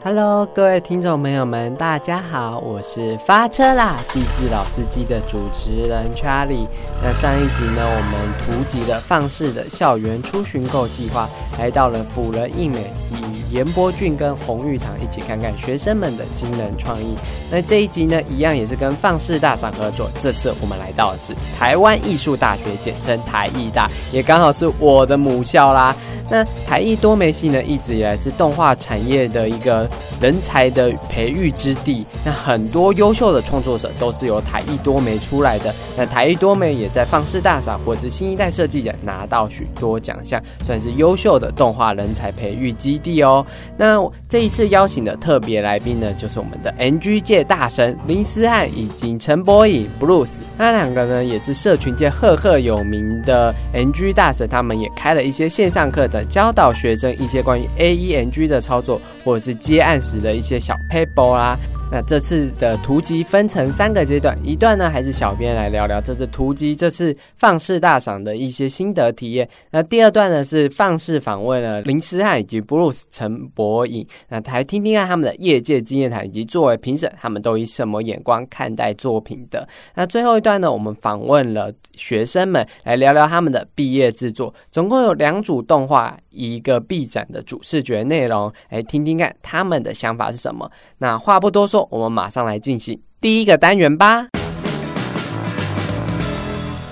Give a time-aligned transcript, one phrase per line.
[0.00, 6.68] Hello，各位听众朋友们，大家好，我是发车啦，地质老司机的主持人 Charlie。
[7.02, 17.16] 那上一集呢，我们突击了放肆的校园出巡购计划，来到了辅仁义美，与严波俊跟洪玉堂一起看看学生们的惊人创意。
[17.50, 25.94] 那这一集呢，一样也是跟放肆大赏合作，这次我们来到的是台湾艺术大学，简称台艺大，也刚好是我的母校啦。
[26.30, 29.88] 那台艺多媒系呢，一直以来是动画产业的一个
[30.20, 32.06] 人才的培育之地。
[32.22, 35.74] 那很多优秀的创作者都是由台艺多媒出来的。
[35.96, 43.37] 那台艺多媒也在放视大赏或是新一代设计奖拿到许多奖项，算是优秀的动画人才培育基地哦。
[43.76, 50.36] 那这一次邀请的特别来宾呢，就是我们的 NG 界大神林思翰以及陈柏颖 Bruce。
[50.56, 56.24] 那两个呢，也是社群界赫赫有名的 NG 大神，他们也开了一些线上课的。
[56.24, 61.56] 教导学生一些关于 A E N G 的操作，或者是接案时的一些小 paper 啦。
[61.90, 69.48] 那这次的图集分成三个阶段，一段呢还是小编来聊聊这次图集这次放肆大赏的一些心得体验。
[69.70, 79.66] 那第二段呢是放肆访问了林思翰以及 Bruce 陈博颖，那来听听看他们的业界经验谈，以及作为评审，他们都以什么眼光看待作品的。
[79.94, 90.70] 那最后一段呢，我们访问了学生们，来聊聊他们的毕业制作，总共有两组动画，一个 B 展的主视觉内容，来听听看他们的想法是什么。
[90.98, 91.77] 那话不多说。
[91.90, 94.28] 我们马上来进行第一个单元吧。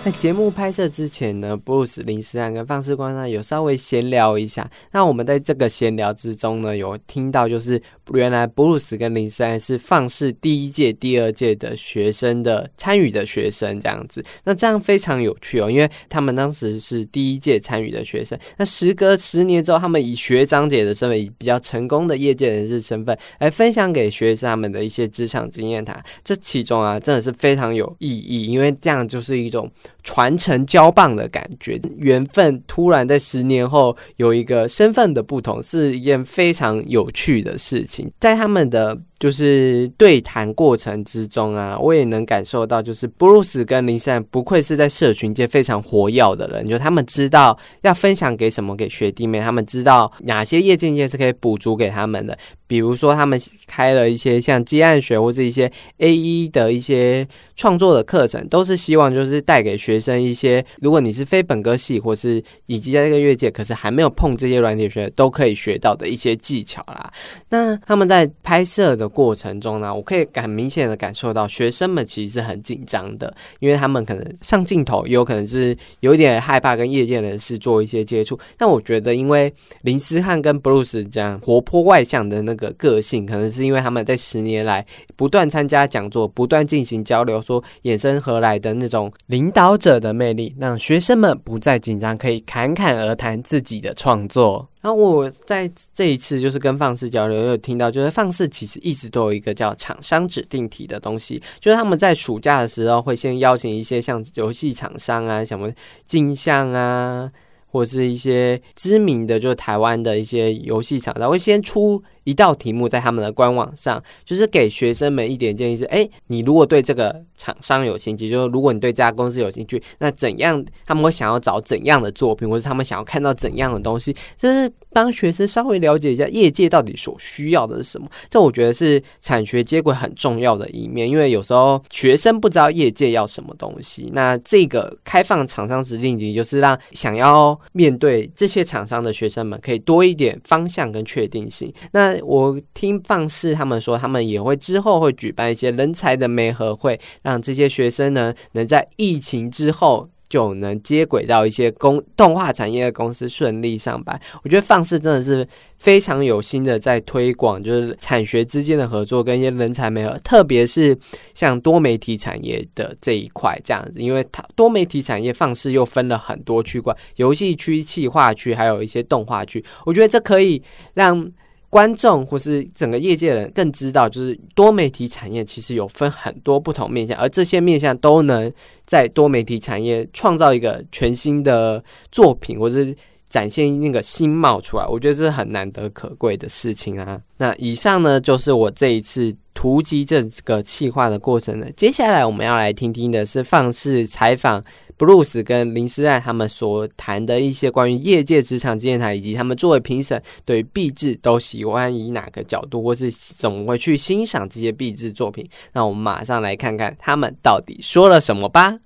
[0.07, 4.71] 在节目拍摄之前呢，布鲁斯林斯坦跟放视官呢有稍微闲聊一下。
[4.93, 7.83] 那我们在这个闲聊之中呢，有听到就是
[8.13, 14.25] 原来布鲁斯跟林斯坦是放视第一届、第二届的学生的参与的学生这样子。
[14.45, 18.39] 那这样非常有趣哦，因为他们当时是第一届参与的学生。
[18.59, 26.01] 那时隔十年之后，他们以学长姐的身份，以比较成功的业界人士身份来分享给学生他们的一些职场经验谈。
[26.23, 29.69] 这其中啊，真的是非常有意义，因为这样就是一种。
[30.07, 38.11] 传承交棒的感觉，缘分突然在十年后有一个身份的不同，是一件非常有趣的事情。
[38.21, 38.97] 在他们的。
[39.19, 52.37] 就是对谈过程之中啊，我也能感受到，就是布鲁斯跟林珊不愧是在社群界非常活跃的人，就他们知道要分享给什么给学弟妹，他们知道哪些业界界是可以补足给他们的。
[52.69, 67.09] 比如说，他们开了一些像接案学或者一些 A E 的一些创作的课程，都是希望就是带给学生一些，如果你是非本科系或是以及在这个业界，可是还没有碰这些软体学，都可以学到的一些技巧啦。
[67.49, 69.06] 那他们在拍摄的。
[69.09, 78.39] 过程中呢，我可以很明显的感受到学生们其实是很紧张的，因为他们可能上镜头，也有可能是有点害怕跟业界人士做一些接触。
[78.57, 79.53] 但我觉得，因为
[79.83, 84.85] 林思翰跟布鲁斯这样活泼外向的那个个性，可能是因为他们在十年来
[85.17, 94.69] 不断参加讲座、不断进行交流，说衍生何来的那种领导者的魅力，让学生们不再紧张，可以侃侃而谈自己的创作。
[94.87, 105.69] 那我在这一次就是跟放肆交流，有听到就是放肆其实一直都有一个叫厂商指定题的东西，就是他们在暑假的时候会先邀请一些像游戏厂商啊，什么
[106.07, 107.29] 镜像啊。
[107.69, 128.09] 或是一些知名的，就台湾的一些游戏厂商会先出一道题目在他们的官网上，就是给学生们一点建议是：哎，你如果对这个厂商有兴趣，就是如果你对这家公司有兴趣，那怎样他们会想要找怎样的作品，或者他们想要看到怎样的东西，就是帮学生稍微了解一下业界到底所需要的是什么。
[128.29, 137.57] 这我觉得是产学接轨很重要的一面，因为有时候学生不知道业界要什么东西，那这个开放厂商指定题就是让想要。
[137.73, 141.71] 面对这些厂商的学生们，可以多一点方向跟确定性。
[141.93, 150.09] 那我听放视他们说，他们也会之后会举办一些人才的媒合会，让这些学生呢，能在疫情之后。
[150.29, 154.21] 就能接轨到一些公动画产业的公司顺利上班。
[154.43, 155.47] 我觉得放肆真的是
[155.79, 160.99] 非常有心的在推广，就是产学之间的合作跟一些人才媒合，特别是
[161.33, 169.65] 像多媒体产业的这一块这样子，因为它多媒体产业放肆又分了很多区块，游戏区、企划区，还有一些动画区。
[169.85, 170.61] 我觉得这可以
[170.95, 171.31] 让。
[171.69, 178.51] 观众或是整个业界人更知道，就是多媒体产业其实有分很多不同面向，而这些面向都能
[178.87, 182.97] 在多媒体产业创造一个全新的作品，或是
[183.29, 187.21] 展现那个新貌出来，我觉得这是很难得可贵的事情啊。
[187.37, 191.71] 那以上呢，就是我这一次突击这个企划的过程了。
[191.73, 194.63] 接下来我们要来听听的是放肆采访。
[194.99, 205.47] 布鲁斯跟林思爱他们所谈的一些关于业界职场经验谈，以及他们作为评审对壁纸都喜欢以哪个角度，或是怎么会去欣赏这些壁纸作品。
[205.75, 208.79] 那我们马上来看看他们到底说了什么吧。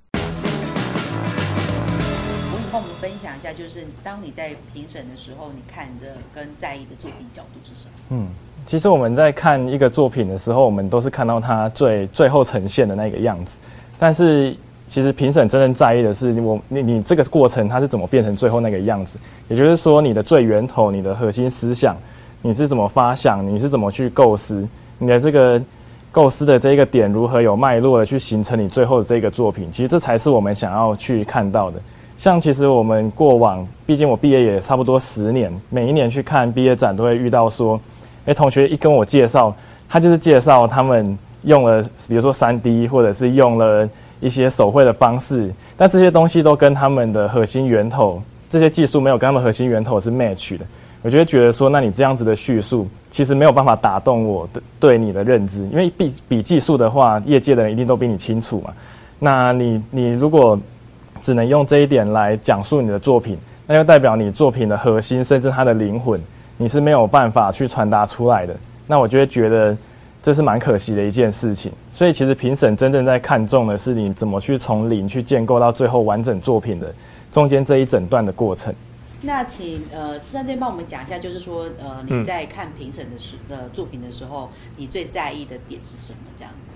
[3.50, 7.90] 下，就是当你在评审的时候，你看的跟在意的作品角度是什么？
[8.10, 8.28] 嗯，
[8.66, 13.58] 其实我们在看一个作品的时候，我们都是看到它最最后呈现的那个样子，
[13.98, 14.56] 但是。
[14.90, 21.96] 其实评审真正在意的是你我你你这个过程它是怎么变成最后那个样子，也就是说你的最源头、你的核心思想，
[22.42, 24.68] 你是怎么发想，你是怎么去构思，
[24.98, 25.62] 你的这个
[26.10, 31.80] 构思的这个点如何有脉络的去形成你最后的这个作品，其实这才是我们想要去看到的。
[32.20, 37.80] 像其实我们过往，毕竟我毕业也差不多十年，每一年去看毕业展都会遇到说，
[38.26, 39.56] 诶，同学一跟我介绍，
[39.88, 43.88] 他就是介绍他们用了，比如说三 D 或者是用了。
[44.20, 50.66] 一些手绘的方式，但这些东西都跟他们的核心源头，这些技术没有跟他们核心源头是 match 的。
[51.00, 58.74] 我就会觉得说，那你这样子的叙述，其实没有办法打动我的对你的认知，因为比比技术的话，业界的人一定都比你清楚嘛。
[59.18, 60.60] 那你你如果
[61.22, 66.20] 只能用这一点来讲述你的作品，那就代表你作品的核心甚至它的灵魂，
[66.56, 68.56] 你是没有办法去传达出来的。
[68.86, 69.76] 那我就会觉得。
[70.22, 76.94] 这是蛮可惜的一件事情，所以其实评审真正在看重的是你怎么去从零去建构到最后完整作品的
[77.32, 78.70] 中间这一整段的过程。
[79.22, 86.18] 那请呃四三队帮我们讲一下，就是说呃你在看评审的时的作品的时候，你最在意的点是什么？
[86.36, 86.69] 这样子？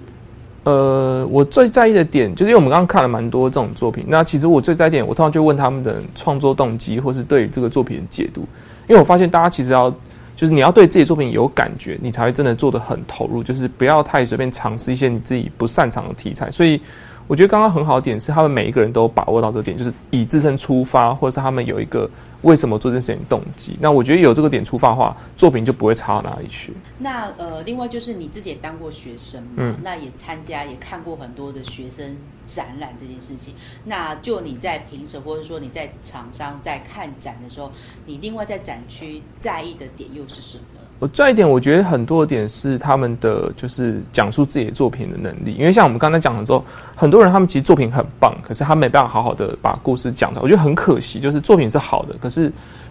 [0.64, 8.40] 呃，我最在意的点就是因为我们刚刚看了蛮多这种作品，那其实我最在意点，我通常就问他们的创作动机，或是对这个作品的解读，
[8.88, 9.94] 因为我发现大家其实要。
[10.37, 13.40] 就是你要对自己作品有感觉，你才会真的做的很投入。
[13.40, 16.50] 就是不要太随便尝试一些你自己不擅长的题材。
[16.50, 16.81] 所以
[17.28, 22.11] 我觉得刚刚很好的点是，他们每一个人都把握到这点，就是以自身出发，或者是他们有一个
[22.44, 23.76] 为什么做这件事情动机。
[23.81, 26.73] 那我觉得有这个点出发的话，作品就不会差到哪里去。
[26.99, 32.17] 那呃，另外就是你自己也当过学生嘛，那也参加也看过很多的学生。
[32.46, 33.55] 展览这件事情，
[33.87, 37.73] 那就你在评审或者说你在厂商在看展的时候，
[38.05, 40.74] 你另外在展区在意的点又是什么？
[41.00, 45.55] 我在意点，我觉得很多点是他们的就是讲述自己的作品的能力。
[45.58, 46.64] 因为像我们刚才讲了之后，
[46.94, 50.43] 很多人他们其实作品很棒，可是他没办法好好的把故事讲出来。
[50.43, 52.50] 我觉得很可惜，就是作品是好的，可是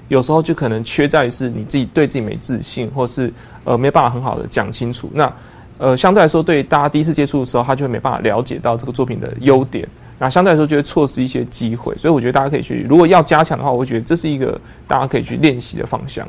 [0.10, 3.34] 有时候就可能缺在于是你自己对自己没自信，或是
[3.64, 5.10] 呃没办法很好的讲清楚。
[5.14, 5.34] 那
[5.80, 9.88] 呃，相对来说，对大家第一次接触的时候，他就会没办法了解到这个作品的优点，
[10.20, 11.98] 那相对来说就会错失一些机会。
[11.98, 16.28] 所以我觉得大家可以去，如果要加强的话，我觉得这是一个大家可以去练习的方向。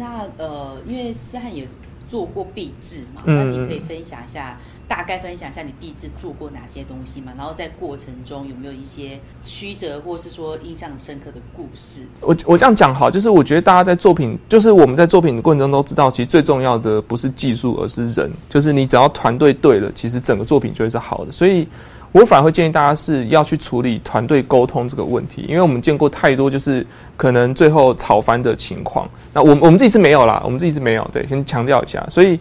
[0.00, 1.68] 那呃，因为思翰也
[2.10, 4.56] 做过壁纸嘛，那你可以分享一下。
[4.88, 7.30] 大概分享一下你壁纸做过哪些东西嘛？
[7.38, 12.00] 然后在过程中有没有一些曲折，或是说印象深刻的故事？
[12.20, 18.28] 我我这样讲好，就是我觉得大家在作品，就是我们在作品的过程中都知道，其实最重要的不是技术，而是人。
[18.48, 21.30] 就是你只要团队对了，其实整个作品就会是好的。
[21.30, 21.68] 所以
[22.12, 26.86] 我反而会建议大家是要去处理团队沟通这个问题，因为我们见过太多就是
[27.16, 29.08] 可能最后吵翻的情况。
[29.32, 31.08] 那我我们自己是没有啦，我们自己是没有。
[31.12, 32.38] 对，先强调一下，所以。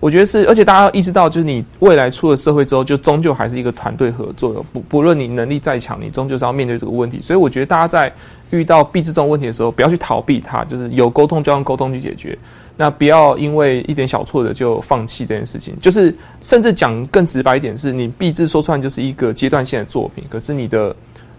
[0.00, 4.60] 我觉得是，而且大家要意识到，就是你未来出了社会之后，就终究还是一个团队合作的。
[4.72, 7.20] 不不论你能力再强，你终究是要面对这个问题。
[7.22, 8.12] 所以我觉得大家在
[8.50, 12.36] 遇到币制这种问题的时候，不要去逃避它，就是有沟通就用沟通去解决。
[12.82, 15.72] 那不要因为一点小挫折就放弃这件事情。
[15.80, 20.92] 就是甚至讲更直白一点，是你毕制说出来就是一个阶段性的作品，可是你的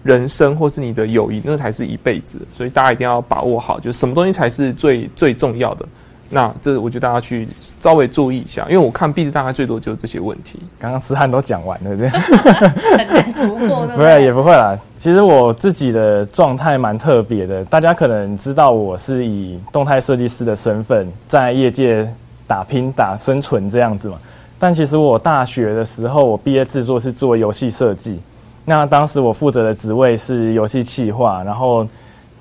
[0.03, 2.39] 人生或是你的友谊，那才是一辈子。
[2.55, 5.85] 所以大家一定要把握好，就什么东西才是最最重要的。
[6.33, 7.47] 那这我觉得大家去
[7.79, 10.59] 稍微注意一下，因为我看壁纸大概最多就是这些问题。
[10.79, 12.09] 刚刚思翰都讲完了，对
[12.97, 14.75] 很难突破，不会也不会啦。
[14.97, 22.11] 其实我自己的状态蛮特别的，大家可能知道我是以动态设计师的身份在业界
[22.47, 24.17] 打拼打生存这样子嘛。
[24.57, 28.19] 但其实我大学的时候，我毕业制作是做游戏设计，
[28.65, 31.87] 那当时我负责的职位是游戏企划，然后。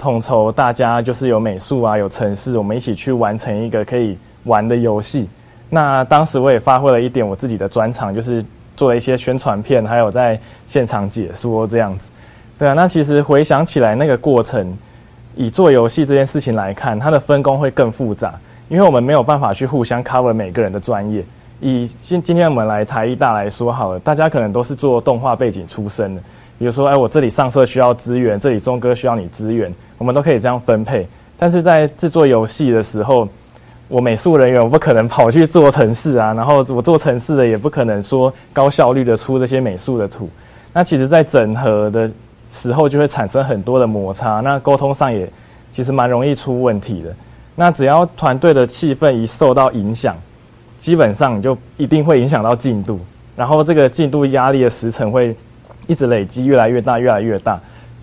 [0.03, 5.29] 统筹大家就是有美术啊，有城市，我们一起去完成一个可以玩的游戏。
[5.71, 8.45] 那当时我也发挥了一点我自己的专长，就是
[8.77, 12.11] 做了一些宣传片，还有在现场解说这样子。
[12.59, 14.77] 对啊，那其实回想起来那个过程，
[15.37, 18.35] 以做游戏这件事情来看，它的分工会更复杂，
[18.69, 21.25] 因为我们没有办法去互相 cover 每个人的专业。
[21.61, 26.21] 以今今天我们来台艺大来说好了，大家可能都是做动画背景出身的，
[26.59, 29.73] 比如说，哎，我这里上色需要资源，这里中歌需要你资源。
[30.03, 31.07] 我们都可以这样分配。
[31.39, 33.29] 但是在制作游戏的时候，
[33.87, 40.29] 我美术人员我不可能跑去做城市啊，然后我做城市的也不可能说高效率的出这些美术的图。
[40.73, 42.11] 那其实，在整合的
[42.51, 45.31] 时候就会产生很多的摩擦，那沟通上也
[45.71, 47.15] 其实蛮容易出问题的。
[47.55, 50.17] 那只要团队的气氛一受到影响，
[50.81, 52.99] 基本上就一定会影响到进度，
[53.37, 55.37] 然后这个进度压力的时程会
[55.87, 57.61] 一直累积，越来越大，越来越大。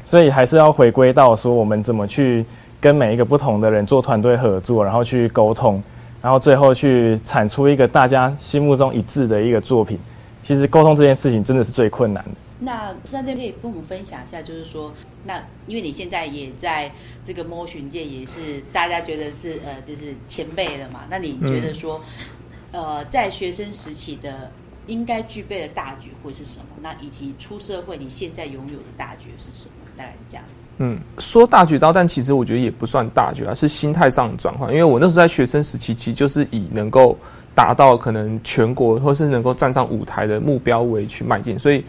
[0.09, 2.43] 所以还是要回归到说，我们怎么去
[2.81, 5.79] 跟每一个不同的人做团队合作，然后去沟通，
[6.19, 9.99] 然后最后去产出一个大家心目中一致的一个作品。
[10.41, 12.31] 其实沟通这件事情真的是最困难的。
[12.57, 14.91] 那三队可以跟我们分享一下，就是说，
[15.25, 16.91] 那因为你现在也在
[17.23, 21.01] 这个摸寻界，也是大家觉得是呃，就是前辈了嘛。
[21.07, 22.01] 那你觉得说，
[22.71, 24.49] 呃，在学生时期的
[24.87, 26.65] 应该具备的大局会是什么？
[26.81, 29.75] 那以及出社会你现在拥有的大局是什么？
[29.99, 30.43] 大概是这样。
[30.77, 34.71] 嗯，说大局招，但其实我觉得也不算大局啊，是心态上的转换。
[34.71, 37.15] 因为我那时候在学生时期，其实就是以能够
[37.53, 41.83] 达到可能全国或是能够站上舞台的目标为去迈进，所以。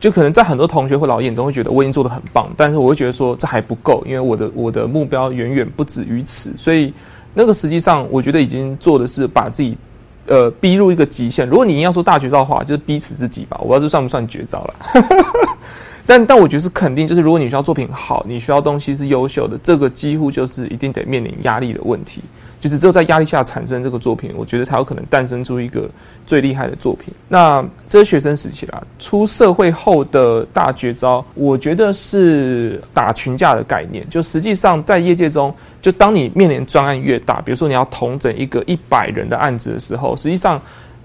[0.00, 6.52] 就可能在很多同学或老眼中会觉得我已经做的很棒，但是我会觉得说这还不够，因为我的我的目标远远不止于此。
[6.56, 6.92] 所以
[7.32, 9.78] 那个实际上我觉得已经做的是把自己
[10.26, 11.48] 呃逼入一个极限。
[11.48, 13.56] 如果你硬要说大绝招的话，就是逼死自己吧。
[13.60, 14.74] 我不知道这算不算绝招了。
[16.06, 22.20] 但但我觉得是肯定，就是如果你需要作品好，你需要东西是优秀的，这个几乎就是一定得面临压力的问题。
[22.60, 25.90] 就是只有在压力下产生这个作品，我觉得才有可能诞生出一个
[26.24, 27.12] 最厉害的作品。
[27.26, 34.08] 那这是学生时期啦，出社会后的大绝招，我觉得是打群架的概念。
[34.08, 40.62] 就实际上在业界中，就当你面临专案越大，比如说你要统整一个一百人的案子的时候，实际上，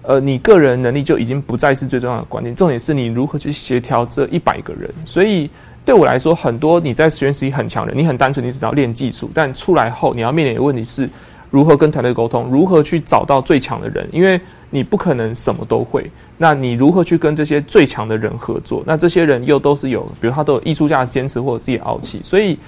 [0.07, 4.89] 呃，你个人能力就已经不再是最重要的关键，重点是你如何去协调这一百个人。
[5.03, 5.49] 所以
[5.85, 11.09] 对我来说，很多你在实验室里很强的，你很单纯，你只要练技术，但出来后你要面临的问题是。
[11.49, 12.49] 如何跟团队沟通？
[12.51, 14.05] 如何去找到最强的人？
[14.11, 14.37] 因为
[14.69, 16.11] 你不可能什么都会。
[16.37, 18.83] 那你如何去跟这些最强的人合作？
[18.85, 22.59] 那这些人又都是有，比如他都有艺术家的坚持或者自己的傲气，所以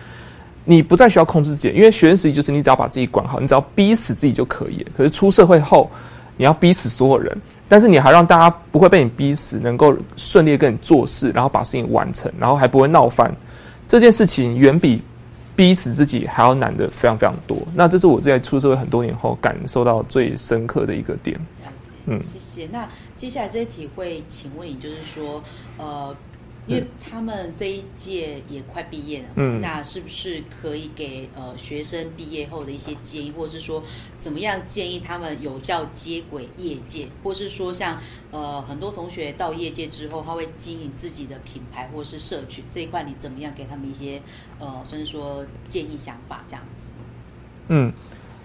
[0.63, 1.67] 你不再需要控制自己。
[1.75, 4.87] 因为学生时期就是你只要把自己管好，你只要逼死自己就可以。
[4.95, 5.91] 可是出社会后，
[6.39, 13.31] 你要逼死所有人，但是你还让大家不会被你逼死，能够顺利跟你做事，然后把事情完成，然后还不会闹翻。
[13.87, 15.03] 这件事情远比。
[15.55, 21.37] 逼死自己还要难的非常非常多，那这是我在出社会很多年后感受到最深刻的一个点。
[22.05, 22.69] 嗯，谢谢。
[22.71, 25.43] 那接下来这一题会请问你，就是说，
[25.77, 26.15] 呃。
[26.69, 33.83] 因为他们这一届也快毕业了，嗯，那是不是可以给呃学生毕业后的一些建议，或者是说
[34.19, 37.99] 怎么样建议他们有效接轨业界，或是说像
[38.31, 44.21] 呃很多同学到业界之后，他会经营自己的品牌或是社群这一块，你怎么样给他们一些
[44.59, 46.91] 呃，算是说建议想法这样子？
[47.69, 47.91] 嗯。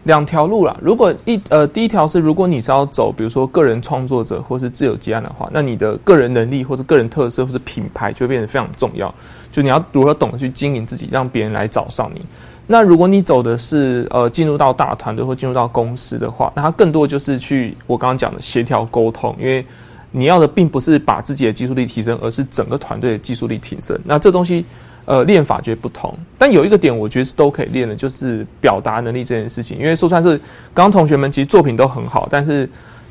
[0.05, 9.13] 两条路啦，如果一呃第一条是，如果你是要走，比如说个人创作者或是自由接案的话，那你的个人能力或者个人特色或是品牌就会变得非常重要。
[9.51, 12.21] 就你要如何懂得去经营自己，让别人来找上你。
[12.67, 19.65] 那如果你走的是呃进入到大团队或进入到公司的话，那它更多就是去我刚刚讲的协调沟通，因为
[20.11, 23.99] 你要的并不是把自己的技术力提升，而是整个团队的技术力提升。
[24.05, 24.67] 那这东西。
[25.07, 29.79] 呃，练法绝对不同，但有一个点，我觉得是都可以练的，就是表达能力这件事情。
[29.79, 30.39] 因为说穿是，
[30.73, 32.67] 刚刚同学们其实作品都很好，但是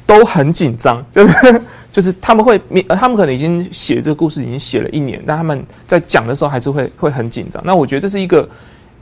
[0.05, 2.59] 都很紧张，就 是就是他们会，
[2.89, 7.61] 他们可能已经写这个故事已经写了一年，但他们在讲的时候还是会会很紧张。
[7.63, 8.49] 那我觉得这是一个，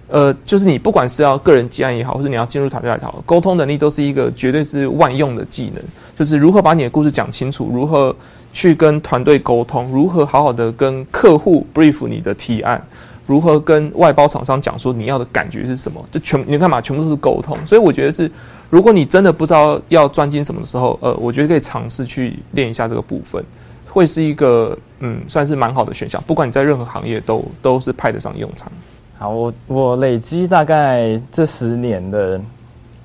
[0.10, 5.82] 呃，就是你不管是要个人接案也好，或是你要进入团队也好，沟通能力都是一个绝对是万用的技能，
[6.18, 8.14] 就是如何把你的故事讲清楚，如何。
[8.54, 12.82] 去跟团队沟通，如何好好的跟客户 brief 你的提案，
[13.26, 17.58] 如何跟外包厂商讲说你要的感觉是什么，就全你看嘛，全部都是沟通。
[17.66, 18.30] 所以我觉得是，
[18.70, 23.42] 如果你真的不知道要专精什么的时候，呃，我觉得可以尝试去练一下这个部分，
[23.88, 26.22] 会是一个嗯，算是蛮好的选项。
[26.28, 28.70] 不管你在任何行业，都都是派得上用场。
[29.18, 32.42] 好，我我累积大概这十年的，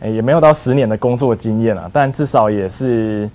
[0.00, 3.30] 诶，也没有到十年的工作经验啊，但至少也是。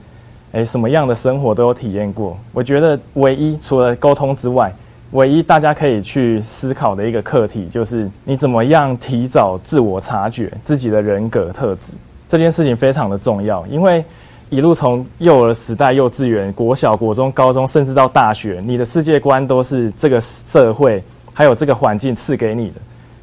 [0.53, 2.37] 诶，什么样的生活都有体验过。
[2.51, 4.73] 我觉得唯一除了沟通之外，
[5.11, 11.93] 唯一大家可以去思考的一个课题，就是你怎么样提早自我察觉自己的人格特质。
[12.27, 14.03] 这件事情非常的重要，因为
[14.49, 21.01] 一路从幼儿时代、幼稚园、国小、国中、高中，甚至到大学，你的世界观都是这个社会
[21.33, 22.75] 还有这个环境赐给你的。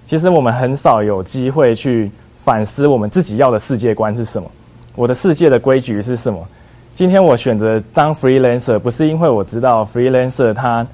[0.07, 2.11] 其实我们很少有机会去
[2.43, 4.51] 反思我们自己要的世界观是什么，
[4.95, 6.39] 我的世界的规矩是什么。
[6.99, 10.85] 今天我选择当 freelancer，不是因为我知道 freelancer 他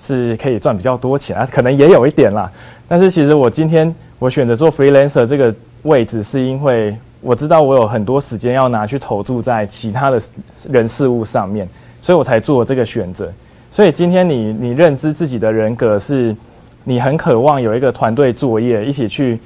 [0.00, 2.50] 是可以赚比较多钱啊，可能也有一点啦。
[2.88, 10.20] 但是其实我今天我选择做 freelancer 这个位置，是因为我知道我有很多时间要拿去投注在其他的
[10.68, 11.68] 人事物上面，
[12.02, 13.32] 所以我才做这个选择。
[13.70, 16.34] 所以今天你你认知自己的人格是，
[16.82, 19.38] 你很渴望有一个团队作业，一起去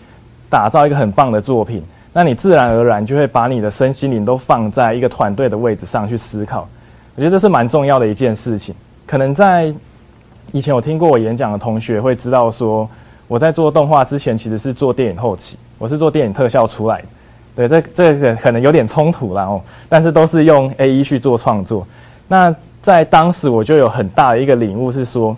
[0.48, 6.68] 打造一个很棒的作品，那你自然而然就会把你的身心灵都放在一个团队的位置上去思考。
[7.14, 8.74] 我觉得这是蛮重要的一件事情。
[9.06, 9.72] 可能在
[10.52, 12.88] 以前有听过我演讲的同学会知道说，
[13.26, 17.04] 我在做动画之前其实是做电影后期，我是做电影特效出来的。
[17.54, 21.86] 对，这这个可能有点冲突啦哦，但是都是用 A E 去做创作。
[22.28, 25.36] 那在当时我就有很大的一个领悟，是说，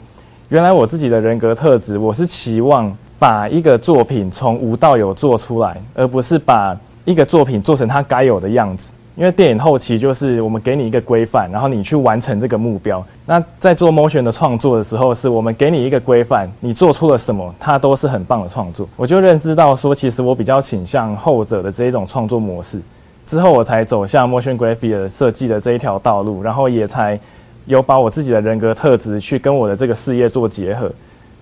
[0.50, 8.92] 原来我自己的人格特质，我是期望把一个作品从无到有做出来，而不是把一个作品做成它该有的样子。
[9.14, 13.04] 因为电影后期就是我们给你一个规范，然后你去完成这个目标。
[13.26, 18.88] 那在做 motion 的创作的时候，是我们给你一个规范，你做出了什么，它都是很棒的创作。
[18.96, 22.80] 我就认知到说，其实我比较倾向后者的这一种创作模式。
[23.26, 27.20] 之后我才走向 motion graphic 设计的这一条道路，然后也才。
[27.66, 30.90] 有把我自己的人格特质去跟我的这个事业做结合，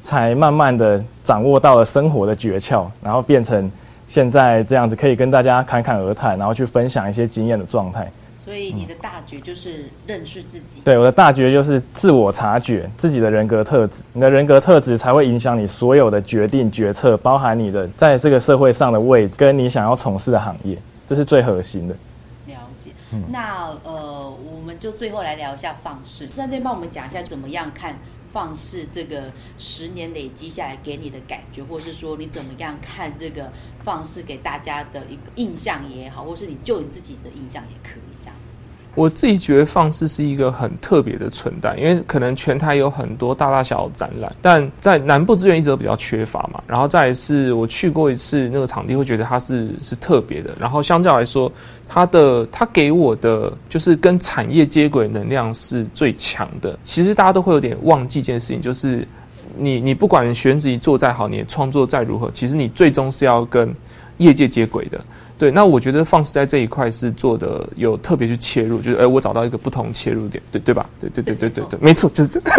[0.01, 3.71] 才慢慢的掌握到了生活的诀窍，然后变成
[4.07, 8.11] 现在这样子，可以跟大家侃侃而谈，然后去分享一些经验的状态。
[8.43, 10.81] 所以你的大觉就是认识自己。
[10.83, 21.95] 对，我的大觉就是自我察觉自己的人格特质，你的人格特质才会影响你所有的决定决策，包含你的在这个社会上的位置，跟你想要从事的行业，这是最核心的。
[22.47, 22.91] 了解。
[23.29, 24.33] 那呃。
[24.51, 27.97] 我们就最后来聊一下方式，那再帮我们讲一下怎么样看
[28.39, 33.53] 放肆这个十年累积下来给你的感觉，或是说你怎么样看这个
[33.83, 38.37] 放肆给大家的一个印象也好，或是你就你自己的印象也可以这样。
[38.95, 46.63] 我自己觉得放肆是一个很特别的存在，因为可能全台有很多大大小小展览，但在南部资源一直都比较缺乏嘛。
[46.67, 51.51] 然后再是我去过一次那个场地，会觉得它是是特别的，然后相较来说。
[51.91, 56.79] 它的它给我的就是跟产业接轨能量是最强的。
[56.85, 59.09] 其实大家都会有点忘记一件事情，就是
[59.57, 63.75] 你你不管选址一做再好，你的创作再如何，其实你最终是要跟
[64.19, 65.01] 业界接轨的。
[65.39, 70.85] 对，那我觉得放肆在这一块是做的有特别去切入，就是哎，我找到一个不同切入点，对对吧？
[71.01, 72.41] 对对对对对对，没错，就是这。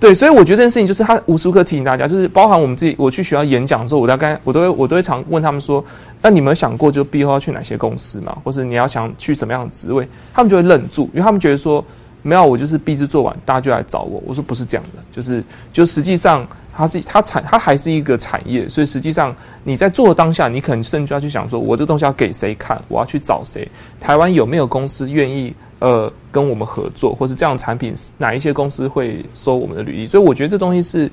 [0.00, 5.84] 对，所以我觉得这件事情就是他无时无刻提醒大家，就是包含我们自己，我去学校演讲的时候，我大概我都会我都会常问他们说，
[6.22, 10.08] 那你们想过就毕业后要去哪些公司嘛，或是你要想去什么样的职位？
[10.32, 11.84] 他们就会愣住，因为他们觉得说，
[12.22, 14.22] 没有，我就是毕制做完，大家就来找我。
[14.24, 22.80] 我说不是这样的，就是就实际上它是它产它还是一个产业，所以实际上你在做的当下，你可能甚至要去想说，我这东西要给谁看？
[22.88, 23.66] 我要去找谁？
[24.00, 25.54] 台湾有没有公司愿意？
[25.80, 30.06] 呃，跟我们合作，或是这样产品，哪一些公司会收我们的履历？
[30.06, 31.10] 所以我觉得这东西是，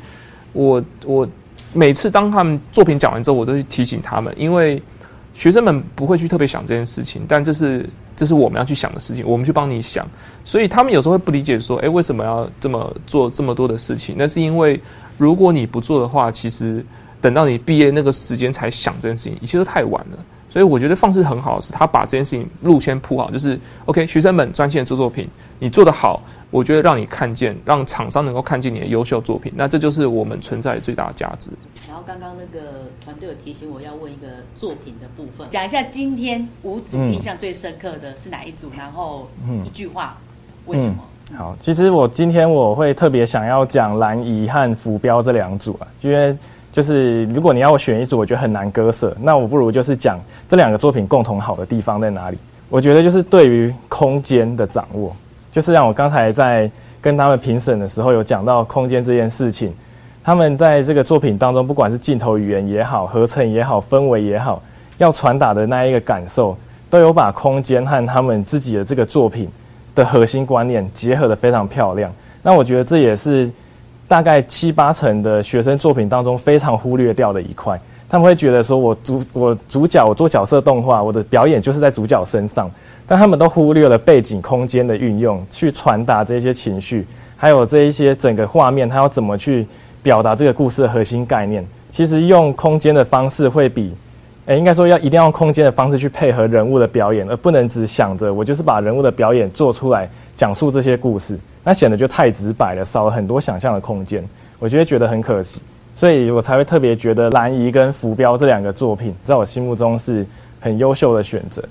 [0.52, 1.26] 我我
[1.72, 4.84] 每次当他们作品讲完之后，我都去提醒他们，因为
[5.34, 10.06] 学生们不会去特别想这件事情，但这是这是我们要去想的事情，我们去帮你想。
[10.44, 14.16] 所以他们有时候会不理解，说，诶，为什么要这么做这么多的事情？
[14.18, 14.78] 那是因为
[15.18, 16.86] 如果你不做的话，其实
[17.20, 20.18] 等到你毕业那个时间才想这件事情，一切都太晚了。
[20.50, 25.28] 所以我觉得放肆很好的是，他把这件事情路先铺好，就是 OK，学生们专心的做作品，
[25.60, 31.52] 你做得好，我觉得让你看见，让厂商能够看见你的优秀作品，那这就是我们存在最大的价值。
[31.88, 34.28] 然后刚刚那个团队有提醒我要问一个
[34.58, 39.30] 作品的部分，讲一下今天五组印象最深刻的是哪一组，然后
[39.66, 40.18] 一句话，
[40.66, 40.98] 为什么？
[41.36, 46.36] 好，其实我今天我会特别想要讲蓝移和浮标这两组啊，因为。
[46.70, 52.38] 就是如果你要我选一组，我觉得很难割舍，那我不如就是讲这两个作品共同好的地方在哪里。
[52.70, 55.16] 我觉得就是对于空间的掌握，
[55.52, 56.70] 就是让我刚才在
[57.02, 59.74] 跟他们评审的时候有讲到空间这件事情。
[60.24, 64.62] 他们在这个作品当中，不管是镜头语言也好，合成也好，氛围也好，
[65.00, 66.56] 要传达的那一个感受，
[66.92, 69.50] 都有把空间和他们自己的这个作品
[69.98, 72.10] 的核心观念结合的非常漂亮。
[72.42, 73.52] 那我觉得这也是。
[74.10, 82.72] 大概七八成的学生作品当中非常忽略掉的一块，他们会觉得说，我主我主角我做角色动画，我的表演就是在主角身上，
[83.06, 87.06] 但他们都忽略了背景空间的运用，去传达这些情绪，
[87.36, 89.68] 还有这一些整个画面，它要怎么去
[90.02, 91.62] 表达这个故事的核心概念。
[91.90, 93.94] 其实用空间的方式会比，
[94.48, 101.38] 诶，应该说要一定要用空间的方式去配合人物的表演，而不能只想着我就是把人物的表演做出来，讲述这些故事。
[101.66, 104.24] 那显得就太直白了，少了很多想象的空间，
[104.58, 105.62] 我觉得觉得很可惜，
[105.98, 110.26] 所以我才会特别觉得蓝姨跟浮标这两个作品，在我心目中是
[110.62, 111.62] 很优秀的选择。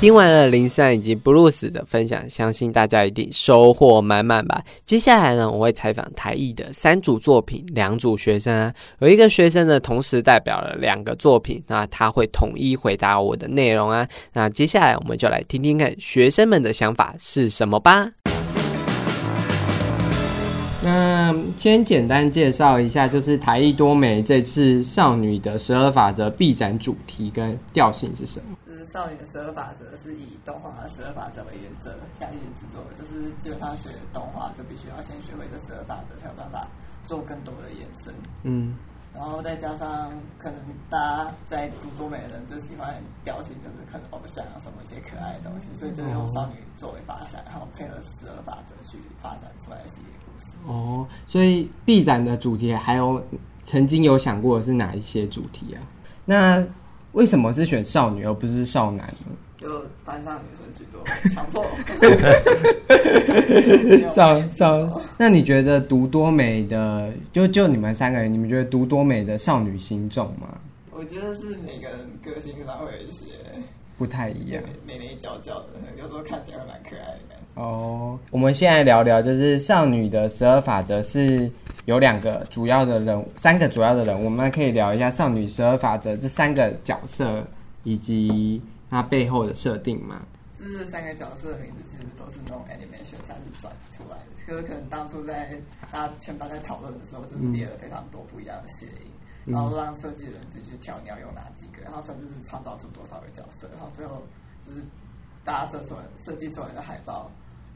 [0.00, 4.64] 听完了林三以及布鲁斯的分享，相信大家一定收获满满吧。
[4.86, 14.08] 接下来呢，我会采访台艺的三组作品，两组学生啊，有一个学生呢同时代表了两个作品，那他会统一回答我的内容啊。
[14.32, 18.10] 那接下来我们就来听听看学生们的想法是什么吧。
[20.82, 28.56] 那先简单介绍一下，就是台艺多美这次少女的十二法则闭展主题跟调性是什么？
[28.92, 36.66] 少女的十二法则是以动画的十二法则为原则下去制作的，就是基本上学动画就必须要先学会这十二法则，才有办法
[37.06, 38.12] 做更多的延伸。
[38.42, 38.76] 嗯，
[39.14, 50.56] 然后再加上可能大家在读多美的人就喜欢调性，就是看偶像啊什么一些可爱的东西，所以就用少女作为发想，然后配合十二法则去发展出来的系列故事。
[50.66, 53.24] 哦，所以 B 展的主题还有
[53.62, 55.82] 曾经有想过是哪一些主题啊？
[56.24, 56.64] 那
[57.12, 59.36] 为什么是选少女而不是少男呢？
[59.58, 61.66] 就班上女生居多，强迫。
[64.08, 70.56] 少少，那你觉得读多美的，就就你们三个人，你们觉得读多美的少女心重吗？
[70.90, 73.24] 我觉得是每个人个性上会有一些
[73.98, 75.66] 不太一样，美眉娇娇的，
[75.98, 77.29] 有时候看起来会蛮可爱的。
[77.54, 81.50] 哦，我们现在聊聊，就是少女的十二法则是
[81.84, 87.44] 有两个主要的人，三个主要的人，我们可以聊一下少女十二法则这三个角色
[87.82, 90.22] 以及它背后的设定吗？
[90.58, 95.50] 这三个角色的名字其实都是那种 animation 下去转出来的，就是可能当初在
[95.90, 99.10] 大家全班在讨论的时候，就是列了非常多不一样的谐音，
[99.46, 104.22] 然后让设计人自己去挑你要用哪几个，然后甚至是创造出多少个角色，然后最后
[104.66, 104.84] 就是
[105.50, 107.28] 大家设出来设计出来的海报。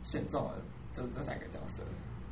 [0.07, 0.51] 选中了
[0.95, 1.83] 这这三个角色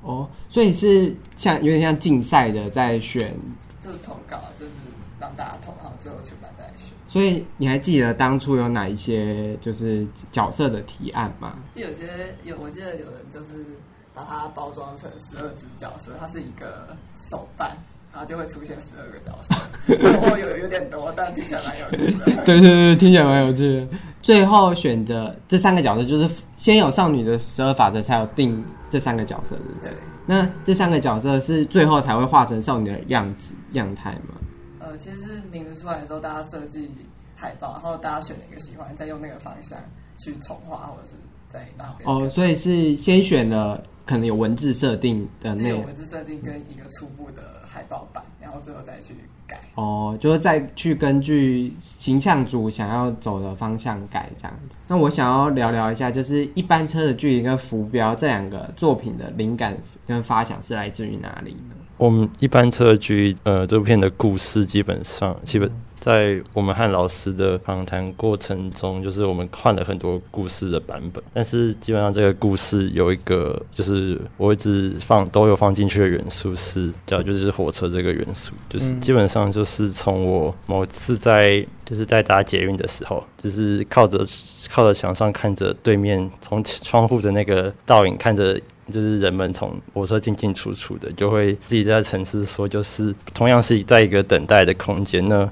[0.02, 3.34] 哦，所以是像有点像竞赛的在选，
[3.80, 4.72] 就是投稿，就是
[5.18, 6.88] 让大家投，然后最后全班在选。
[7.08, 11.56] 所以你还记得当初有哪一些就是角色的提案吗？
[11.74, 13.64] 有些有，我记得有人就是
[14.12, 16.94] 把它包装成十二只角色，它是一个
[17.30, 17.74] 手办。
[18.12, 22.26] 然后就会出现十二个角色，然后有有点多，但听起来蛮有趣的。
[22.44, 23.88] 对对对，听起来蛮有趣的。
[24.20, 29.90] 最后选择这三个角色，就是先有少女的十二法则，才有定这三个角色，对不对？
[30.26, 34.34] 那这三个角色是最后才会化成少女的样子样态吗？
[34.78, 36.88] 呃，其实是名字出来的时候，大家设计
[37.34, 39.78] 海报，然后大家选了一个喜欢，再用那个方向
[40.18, 41.14] 去重画，或者是
[41.50, 42.08] 在那边。
[42.08, 47.51] 哦，所以是先选了可能有文字设定的内容，文字设定跟一个初步的。
[47.72, 49.14] 海报版，然后最后再去
[49.46, 54.76] 改哦，就是再去根据形象组想要走的方向改这样子。
[54.86, 61.76] 那我想要聊聊一下，就是一般车的距离跟浮标这两个作品的灵感跟发想是来自于哪里呢？
[61.96, 65.70] 我们一般车距呃，这部片的故事基本上基本。
[66.02, 84.26] 在我们和老师的访谈过程中，就是我们换了很多故事的版本，但是基本上这个故事有一个，就是我一直放都有放进去的元素是叫就是火车这个元素，就是基本上就是从我某次在就是在搭捷运的时候，就是靠着
[84.68, 88.60] 靠着墙上看着对面从窗户的那个倒影看着，
[88.90, 95.48] 就是人们从火车进进出出的，就会自己在沉思说，就是同样是在一个等待的空间呢。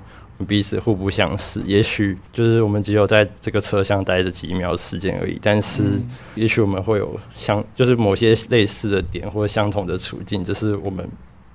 [0.47, 5.39] 彼此互不相识，也许就是我们只有在这个车厢待着几秒时间而已。
[5.43, 5.85] 但是，
[6.35, 11.07] 也许我们会有相，就是某些类似的点或者相同的处境，只是我们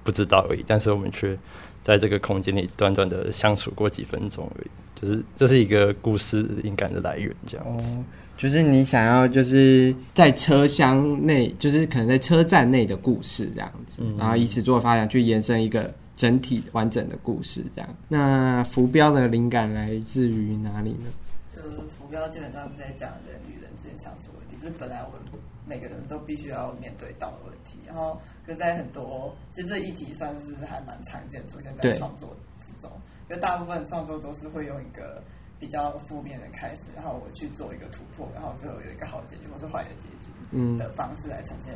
[0.04, 0.63] 不知道而已。
[0.67, 1.38] 但是我们却
[1.82, 4.67] 在这个空间里短短的相处过几分钟而已。
[5.02, 7.98] 就是这是一个故事灵感的来源，这样子。
[8.38, 15.93] 就是你想要就是在车厢内，就是可能在车站内的故事这样子，然后以此做发展，去延伸一个。
[16.15, 21.12] 整体完整的故事这样，那浮标的灵感来自于哪里呢？
[21.56, 25.19] 就是浮标基本上是在讲人与人之间相处问题，这是本来我们
[25.65, 27.80] 每个人都必须要面对到的问题。
[27.86, 32.89] 然后，可在很多其实这议题算是还蛮常见出现在创作之中，
[33.30, 35.21] 因为大部分创作都是会用一个
[35.60, 41.73] 比较负面的开始，然后我去做一个突破，然后最后有一个好结局或是坏的结局，嗯的方式来呈现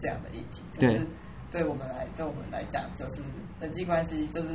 [0.00, 0.62] 这样的议题。
[0.78, 1.00] 对。
[1.52, 3.20] 对我们来，对我们来讲，就是
[3.60, 4.48] 人际关系，就是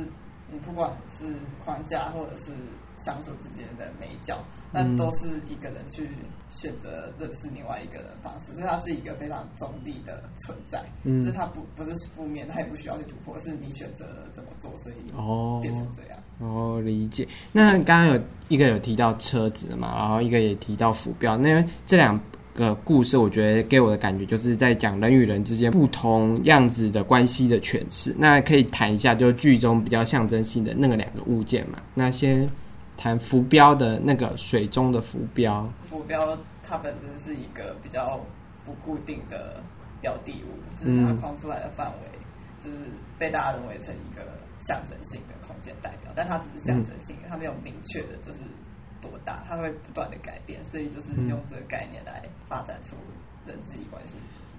[0.50, 1.24] 你不管是
[1.64, 2.52] 框架或者是
[2.96, 6.08] 相处之间的美角，那都是一个人去
[6.50, 10.82] 选择认识另外一个人方式，所以它是一个非常中立的存在。
[11.04, 16.18] 嗯，就是它不不是负面，它也不需要去突破，是你选择怎么做，所以哦变成这样。
[16.40, 17.28] 哦，理解。
[17.52, 22.20] 那刚刚有一个有提到车子嘛，然后一个也提到浮标，那这两。
[22.58, 28.12] 个故事，我觉得给我的感觉就是在讲人与人之间不同样子的关系的诠释。
[28.18, 31.78] 那可以谈一下，就剧中比较象征性的那个两个物件嘛。
[31.94, 32.48] 那先
[32.96, 35.62] 谈浮标的那个水中的浮标。
[35.88, 38.20] 浮浮标它本身是一个比较
[38.64, 39.62] 不固定的
[40.00, 42.18] 标的物，就是它框出来的范围，
[42.64, 42.76] 就是
[43.16, 44.22] 被大家认为成一个
[44.60, 48.38] 象征性的空间代表，但它只是象征性的，它没有明确的，就是
[49.00, 52.96] 多大，它会不断的改变，所以就是用这个概念来发展出
[53.46, 54.14] 人际关系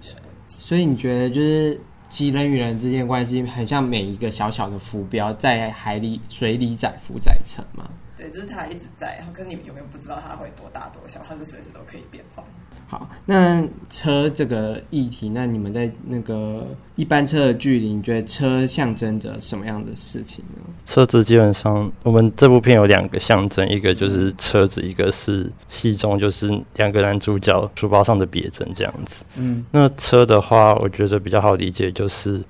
[0.08, 0.56] 的问题。
[0.58, 1.80] 所以你觉得就是？
[2.10, 7.88] 其人与人之间的关系，很像每一个小小的浮标，在海里、水里载浮载沉吗。
[8.16, 12.42] 对，就是它一直在，然后跟你们永远不知道它会多大多小，它是随时都可以变化。
[12.90, 20.60] 好，那车这个议题，那你们在那个一般车的距离，你觉得车象征着什么样的事情呢？
[20.84, 29.24] 车子基本上，我们这部片有两个象征，一个就是车子，一个是戏中就是两个男主角书包上的别针这样子。
[29.36, 32.42] 嗯，那车的话，我觉得比较好理解，就是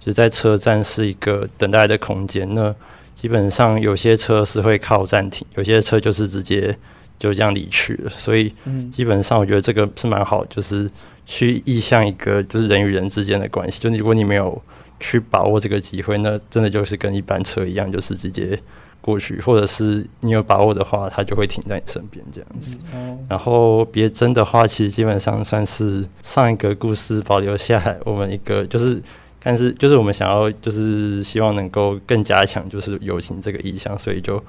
[0.00, 2.52] 就在车站是一个等待的空间。
[2.52, 2.74] 那
[3.14, 6.76] 基本上有些车是会靠站停，有些车就是直接。
[7.18, 8.52] 就这样离去了，所以
[8.92, 10.90] 基本上我觉得这个是蛮好，就是
[11.24, 13.80] 去意向一个就是人与人之间的关系。
[13.80, 14.60] 就如果你没有
[15.00, 18.58] 去把握这个机会，那真的就是跟一般车一样，就是直接
[19.00, 22.76] 过去，或者是你有把握的话，它就会停在你身边这样子。
[23.28, 29.00] 然后别针的话，其实基本上算是上一个故事保留下来，我们一个就是，
[29.42, 34.42] 但是就是我们想要就是希望能够更加强就是友情这个意向，所以就。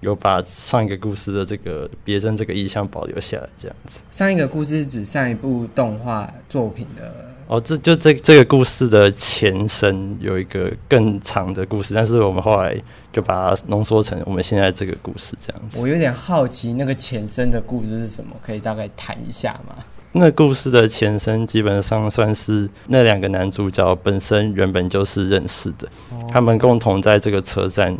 [0.00, 4.00] 有把上一个故事的这个别针这个意象保留下来，这样子。
[4.10, 12.76] 上一个故事是指上一部动画作品的哦，这就这这个故事的前身有一个更长的故事，但是我们后来
[13.12, 15.80] 就把它浓缩成我们现在这个故事这样子。
[15.80, 18.36] 我有点好奇，那个前身的故事是什么？
[18.44, 19.74] 可以大概谈一下吗？
[20.12, 25.88] 那故事的前身基本上算是那两个男主角本身原本就是认识的，
[26.28, 27.96] 他们共同在这个车站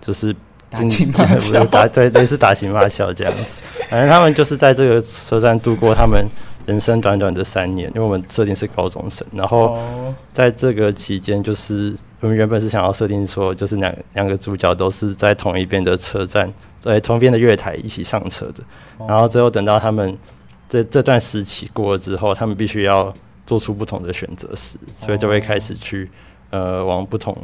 [0.00, 0.34] 就是。
[0.70, 3.60] 打情骂俏，打对类似打情骂俏这样子。
[3.88, 6.24] 反正他们就是在这个车站度过他们
[6.64, 9.26] 人生短短的三年，因为我们设定是高中生。
[9.32, 9.76] 然后
[10.32, 18.62] 在这个期间，就是我们原本是想要设定说，就是两两个主角都是在同一边的车站，在同一边的月台一起上车的。
[19.08, 20.16] 然后最后等到他们
[20.68, 23.12] 这这段时期过了之后，他们必须要
[23.44, 26.08] 做出不同的选择时，所以就会开始去
[26.50, 27.36] 呃往不同，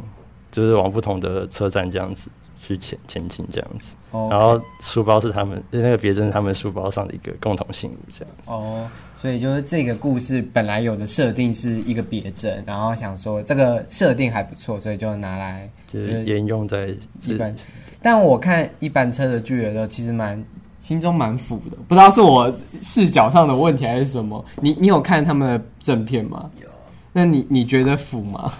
[0.49, 2.29] 就是往不同的车站这样子。
[2.61, 8.51] 去前前进这样子，然后书包是他们那个别针是他们书包上的一个共同信物这样子。
[8.51, 16.93] 哦，所以就是这个故事本来有的设定是一个别针，然后想说这个设定还不错，所以就拿来就是沿用在
[17.25, 17.55] 一般。
[18.01, 20.43] 但我看一般车的剧的时候，其实蛮
[20.79, 24.43] 心中蛮腐的，不知道是我视角上的问题还是什么。
[24.61, 26.49] 你你有看他们的正片吗？
[26.61, 26.67] 有。
[27.13, 28.51] 那你你觉得腐吗？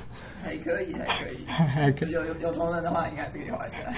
[0.57, 0.95] 还可以，
[1.45, 2.11] 还可以。
[2.11, 3.93] 有有有同人的话，应该可以画起来。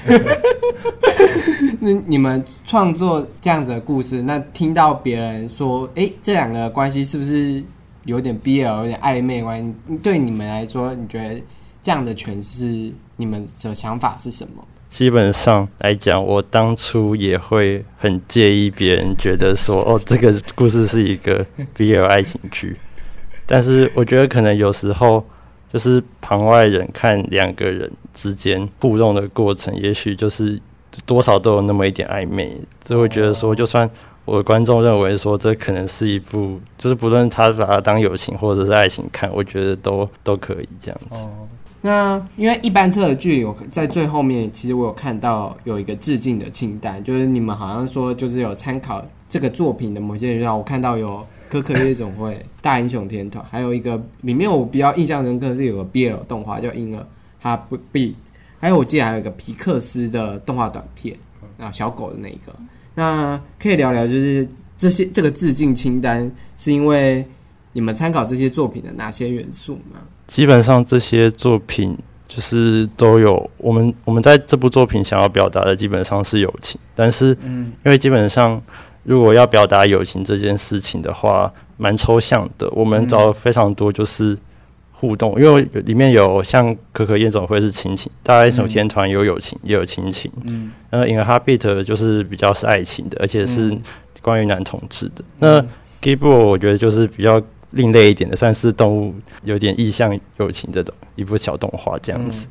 [1.80, 7.64] 那你们创作这样子的故事，那听到别人说，哎，这两个关系是不是
[8.06, 9.98] 有点 BL，有点暧昧关系？
[10.04, 11.42] 对你们来说，你觉得
[11.82, 14.64] 这样的诠释，你们的想法是什么？
[14.88, 21.46] 基本上来讲，我当初也会很介意别人觉得说，哦，这个故事是一个
[21.78, 22.76] BL 爱情剧。
[23.46, 25.26] 但是我觉得可能有时候。
[25.72, 30.60] 就是旁外人看两个人之间互动的过程，也许就是
[31.06, 33.90] 多少都有那么一点暧昧，就会觉得说，就算
[34.26, 41.28] 我的观众认为说这可能是一部，就是不论他把它当友情或者是爱情看，我觉得都都可以这样子。
[41.82, 51.26] 那因为一般车的距离，我在最后面，其实我有看到有一个致敬的清单，就是你们好像说就是有参考这个作品的某些人，我看到有。
[51.50, 57.04] 可可夜总会、大英雄天团，还有一个里面我比较印象深刻是有个 BL 动画叫婴儿，
[57.42, 58.16] 它不必，
[58.60, 61.18] 还有我记得还有一个皮克斯的动画短片
[61.58, 62.56] 啊，小狗的那一个，
[62.94, 67.26] 那可以聊聊就是这些这个致敬清单是因为
[67.74, 70.00] 你们参考这些作品的哪些元素吗？
[70.28, 78.62] 基本上这些作品就是都有我们我们在这部作品想要表达的基本上是友情，但是嗯，因为基本上。
[79.10, 82.70] 如果要表达友情这件事情的话，蛮抽象的。
[82.70, 84.38] 我们找了非常多就是
[84.92, 93.76] 互动，因为里面有像可可夜总会是亲情，大英雄天团有友情也有亲情，嗯，那 In a Heartbeat 就是比较是爱情的，而且是
[94.22, 95.26] 关于男同志的。
[95.40, 95.60] 那
[96.00, 97.42] g i b o 我觉得就是比较
[97.72, 102.48] 另类一点的，算是动物有点意向友情的一部小动画这样子。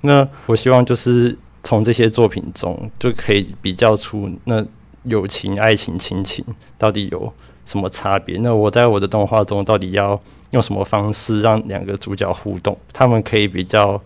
[0.00, 4.64] 那我希望就是从这些作品中就可以比较出那。
[5.08, 6.44] 友情、爱情、亲情
[6.76, 7.32] 到底有
[7.66, 8.38] 什么差别？
[8.38, 10.18] 那我在我的动画中到底要
[10.50, 12.76] 用什么方式让两个主角互动？
[12.92, 14.00] 他们可以比较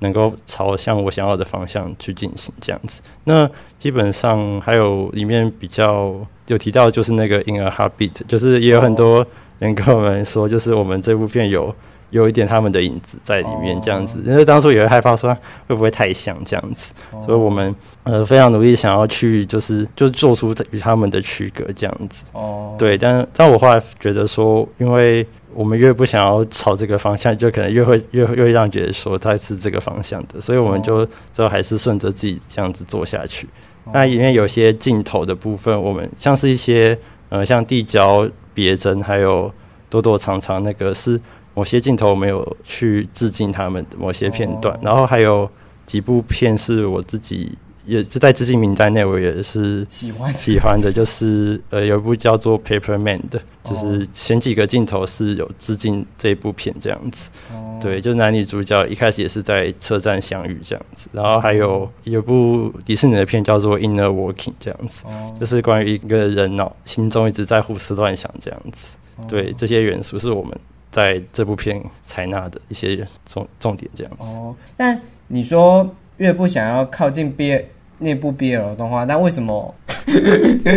[0.00, 3.02] 能够朝向我想要的方向去进行这样子。
[3.24, 6.14] 那基本上还有里面比较
[6.46, 9.26] 有提到，就是那个 In a Heartbeat，就是也有很多
[9.58, 11.74] 人跟我们说，就是我们这部片有
[12.10, 14.20] 有一点他们的影子在里面这样子。
[14.24, 16.94] 因为当初也会害怕说会不会太像这样子，
[17.24, 22.24] 所以我们呃非常努力想要去就是就做出与他们的区隔这样子。
[22.32, 33.48] 哦，对，但但我后来觉得说，因为我们越不想要朝这个方向，就可能越会越越让觉得说他是这个方向的，所以我们就最后还是顺着自己这样子做下去。
[33.92, 36.96] 那里面有些镜头的部分，我们像是一些
[37.30, 39.50] 呃像地胶别针，还有
[39.88, 41.18] 多躲藏藏那个是
[41.58, 45.50] 某些镜头没有去致敬他们的某些片段，然后还有
[45.86, 47.58] 几部片是我自己。
[47.88, 57.30] 也是在致敬名单内，我也是喜欢喜欢的，就是呃，有一部叫做《Paper Man》的，就是前几个镜头是有致敬这一部片这样子。
[57.50, 65.06] 哦，对，就是男女主角一开始也是在车站相遇这样子，然后还有有部迪士尼的片叫做《Inner Working》这样子，
[65.40, 68.98] 就是关于一个人脑心中一直在胡思乱想这样子。
[69.26, 70.54] 对，这些元素是我们
[70.90, 74.26] 在这部片采纳的一些重重点这样子。
[74.26, 77.64] 哦，但你说越不想要靠近边。
[78.00, 79.74] 那部 BL 动画，但为什么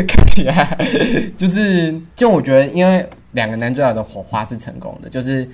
[0.07, 0.75] 看起来
[1.37, 1.95] 就是？
[2.15, 5.47] 就我觉得，因为两个男主角的火花是成功的，就是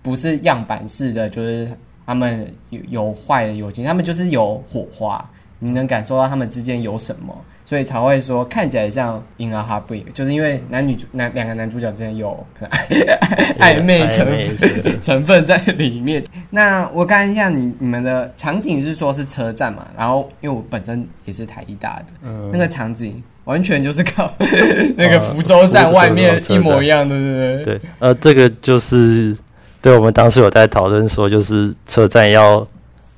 [0.00, 1.68] 不是样板式的，就是
[2.06, 7.36] 他们有有坏的友情，他们就是有火花，你能感受到他们之间有什么。
[7.68, 12.46] 所以才会说看起来像《In a Heartbreak》，就是因为男女主男两个男主角之间有
[13.60, 14.26] 暧昧成
[15.02, 16.24] 成分在里面。
[16.48, 19.86] 那我看一下你你们的场景是说是车站嘛？
[19.94, 24.32] 然后因为我本身也是台艺大的，那个场景完全就是靠
[24.96, 27.76] 那个福州站外面一模一样的，对不对？
[27.76, 29.36] 对，呃，这个就是
[29.82, 32.66] 对我们当时有在讨论说，就是车站要。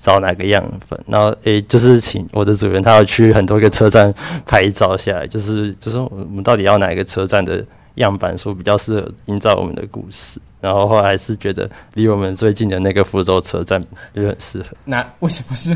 [0.00, 4.12] 找哪个样本，然后诶，就是请我的主人，他要去很多个车站
[4.46, 7.64] 拍照下来，就是就是我们到底要哪一个车站的
[7.96, 10.40] 样板，说比较适合营造我们的故事。
[10.60, 13.80] 然后后来是觉得离我们最近的那个福州车站
[14.12, 14.66] 就很适合。
[14.84, 15.70] 那为什么是？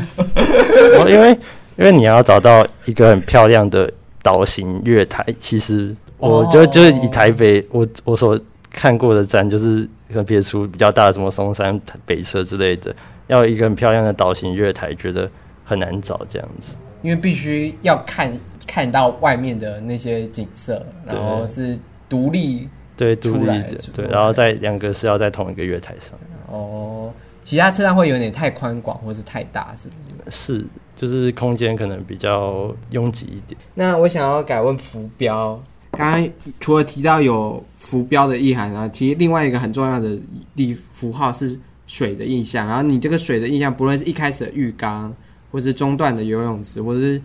[1.09, 1.31] 因为
[1.77, 8.39] 因为你要找到一个很漂亮的岛型月台，其实我就是以台北我我所
[8.71, 9.87] 看过的站，就是
[10.25, 12.95] 别出比较大的什么松山北车之类的。
[13.27, 15.29] 要一个很漂亮的岛型月台，觉得
[15.63, 18.31] 很难找这样子，因为必须要看
[18.67, 26.17] 看到外面的那些景色，然后是独立对独立的对，然后在两个是要在同一个月台上。
[26.47, 27.11] 哦，
[27.43, 30.59] 其他车站会有点太宽广或是太大，是不是？
[30.59, 33.59] 是，就是空间可能比较拥挤一点。
[33.73, 35.59] 那我想要改问浮标，
[35.91, 40.15] 刚刚除了提到有浮标的意涵然后提另外一个很重要的
[40.55, 41.59] 地符号是。
[41.87, 45.15] 水的印象，然后你这个水的印象，不论是一开始的浴缸，
[45.51, 47.21] 或是中段的游泳池，或者是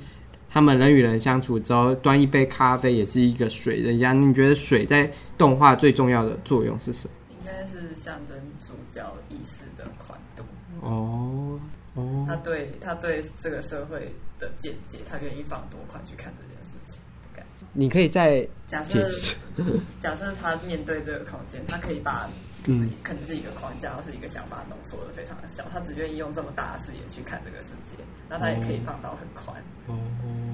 [0.48, 4.20] 他们人与人相处之后端一杯咖啡，也是一个水的印象。
[4.20, 7.14] 你觉得水在动画最重要的作用是什么？
[7.30, 10.42] 应该是象征主角意识的宽度。
[10.80, 11.58] 哦
[11.94, 17.66] 哦，他对他对这个社会的见解，他愿意放多宽去看这件事情的感觉。
[17.72, 19.08] 你可以在假设
[20.02, 22.28] 假设他面对这个空间，他可以把。
[22.66, 27.96] 嗯，可能是一个框架，或是一个想法浓缩的非常的小，他只愿意用这么大的视野去看这个世界，
[28.28, 29.96] 那他也可以放到很宽，哦，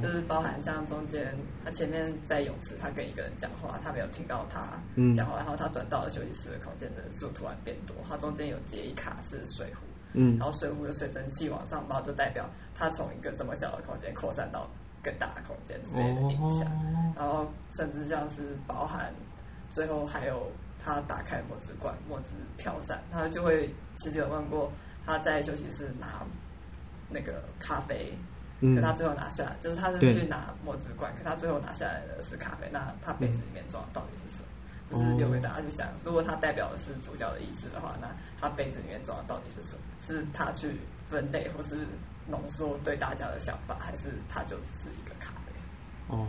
[0.00, 4.78] 就是包含像中间他前面在泳池，他跟一个人讲话，他没有听到他
[5.16, 14.68] 讲话，然后他转到了休息室的空间，人数突然变多，他中间有接一卡是水壶，嗯，然后水壶的水蒸气往上冒，就代表他从一个这么小的空间扩散到
[15.02, 16.70] 更大的空间之类的影响，
[17.16, 19.12] 然后甚至像是包含
[19.70, 20.48] 最后还有。
[20.86, 24.70] 他打开墨汁罐，墨汁飘散，他就会其实有问过
[25.04, 26.24] 他在休息室拿
[27.10, 28.16] 那个咖啡，
[28.60, 34.48] 可他最后拿下来，就是他是去拿墨汁罐，可他最后拿下来的是咖啡，那他杯子里面装的到底是什么？
[34.88, 38.06] 就是留给大家去想，如果他代表的是主角的意思的话，那
[38.40, 39.82] 他杯子里面装的到底是什么？
[40.06, 40.78] 是他去
[41.10, 41.84] 分类或是
[42.28, 44.88] 浓缩对大家的想法，还是他就只是？
[46.08, 46.26] 哦。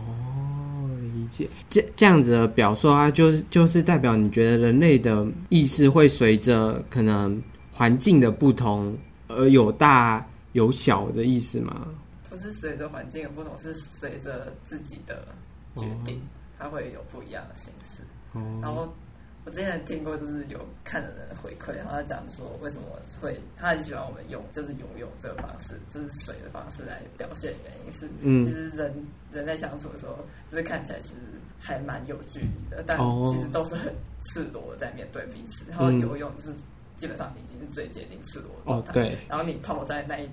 [1.14, 8.96] 理解这这样子的表述啊，就是就是代表你觉得人类的意识会随着可能环境的不同
[9.28, 11.88] 而有大有小的意思吗？
[12.28, 15.26] 不是随着环境的不同，是随着自己的
[15.76, 16.20] 决定，
[16.58, 18.02] 它会有不一样的形式。
[18.62, 18.92] 然后。
[19.48, 22.84] 我之前听过，就是有看的人回馈，然后他讲说，为什么
[23.18, 28.06] 会他很喜欢我们用就是游泳这个方式，就是水的方式来表现原因是，
[28.44, 28.92] 其实人
[29.32, 30.18] 人在相处的时候，
[30.50, 31.12] 就是看起来是
[31.58, 33.90] 还蛮有距离的，但其实都是很
[34.24, 35.64] 赤裸的在面对彼此。
[35.70, 36.52] 然后游泳是
[36.98, 38.90] 基本上你已经是最接近赤裸的状态。
[38.90, 40.28] 哦对然后你泡在那一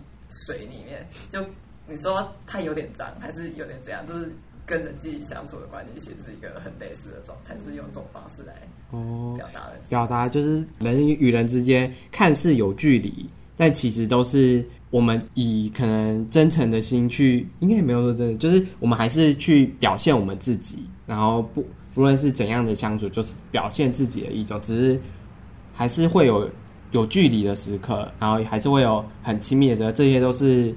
[0.45, 1.39] 水里面，就
[1.87, 4.29] 你说它有点脏，还是有点怎样，就是
[4.66, 8.53] 跟人际相处的关系，其实是一个很类似的状态，是用这种方式来
[8.91, 9.76] 哦，表达的。
[9.88, 24.99] 表达就是人与人之间看似有距离，但其实都是我们以可能真诚的心去，应该也没有说真的，就是我们还是去表现我们自己，然后不不论是怎样的相处，就是表现自己的一种，只是
[25.74, 26.49] 还是会有
[26.91, 30.74] 有距离的时刻，然后还是会有很亲密的时刻，这些都是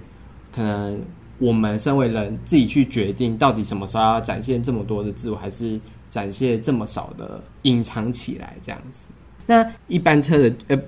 [0.55, 1.01] 可能
[1.39, 5.81] 我们身为人自己去决定，到底什么时候要展现这么多的自我，还是
[6.11, 9.01] 展现这么少的隐藏起来这样子。
[9.47, 10.79] 那一般车的呃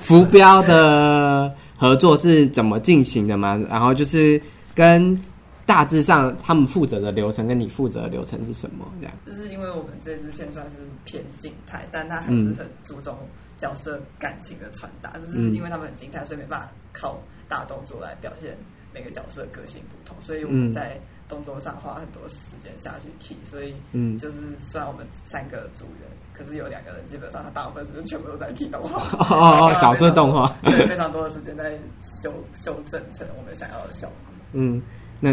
[0.00, 3.60] 浮标的合作是怎么进行的吗？
[3.70, 4.40] 然后就是
[4.74, 5.16] 跟
[5.64, 8.84] 大致上他们负责的流程跟你负责的流程是什么？
[9.00, 13.16] 这样就是因为我们这支片算是偏静态，但它还是很注重
[13.56, 15.12] 角色感情的传达。
[15.18, 17.16] 就是因为他们很静态，所以没办法靠
[17.48, 18.56] 大动作来表现
[18.92, 23.36] 每个角色个性不同，所以我们在动作上花很多时间下去 key。
[23.44, 24.38] 所以，嗯就是
[24.68, 34.16] 虽然我们三个组员，可是有两个人基本上他大部分时间全部都在 key 动画，哦哦哦， 角色动画，对，非常多的时间在修修正成我们想要的效果。
[34.52, 34.82] 嗯，
[35.20, 35.30] 那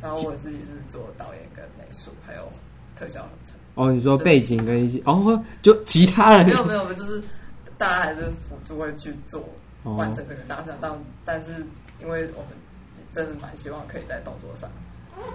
[0.00, 2.48] 然后我自己是做导演跟美术，还有
[2.96, 3.56] 特效合成。
[3.74, 7.20] 哦，你说背景跟一些哦，就其他人没有没有，就是
[7.76, 9.40] 大家还是辅助会去做
[9.82, 10.92] 哦完成这个大项，但
[11.24, 11.66] 但是
[12.00, 12.50] 因为我们
[13.14, 14.68] 真的蛮希望可以在动作上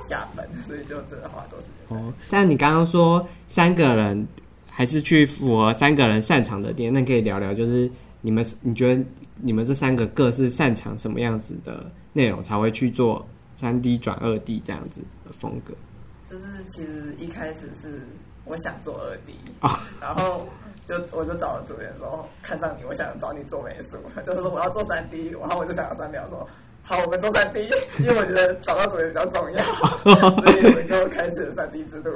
[0.07, 1.97] 下本，所以就真的花很多时间。
[1.97, 4.27] 哦，但你刚刚说三个人
[4.69, 7.89] 还是去符合三个人擅长的点，那可以聊聊，就是
[8.21, 9.03] 你们你觉得
[9.38, 13.25] 你们这三个各是擅长什么样子的内容，才会去做
[13.55, 15.73] 三 D 转二 D 这样子的风格？
[16.30, 18.05] 就是其实一开始是
[18.43, 19.69] 我想做二 D，、哦
[20.01, 20.45] 然后
[20.84, 26.45] 就我就找了主编说看上你，我想找你做美术，就是说我要做三 D，然后我就想了三秒说。
[26.89, 27.59] 好，我们做三 D，
[27.99, 29.63] 因为我觉得找到组员比较重要，
[30.01, 32.11] 所以我们就开始了三 D 之路。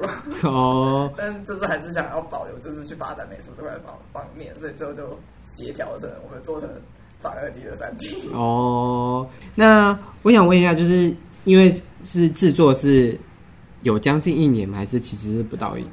[0.49, 5.03] 哦， 但就是还是想要保留，就是去发展美术这块方方面，所以最后就
[5.45, 6.67] 协调成我们做成
[7.21, 8.31] 反二 D 的三 D。
[8.33, 11.71] 哦，那我想问一下，就是因为
[12.03, 13.15] 是制作是
[13.83, 14.79] 有将近一年吗？
[14.79, 15.87] 还是其实是不到一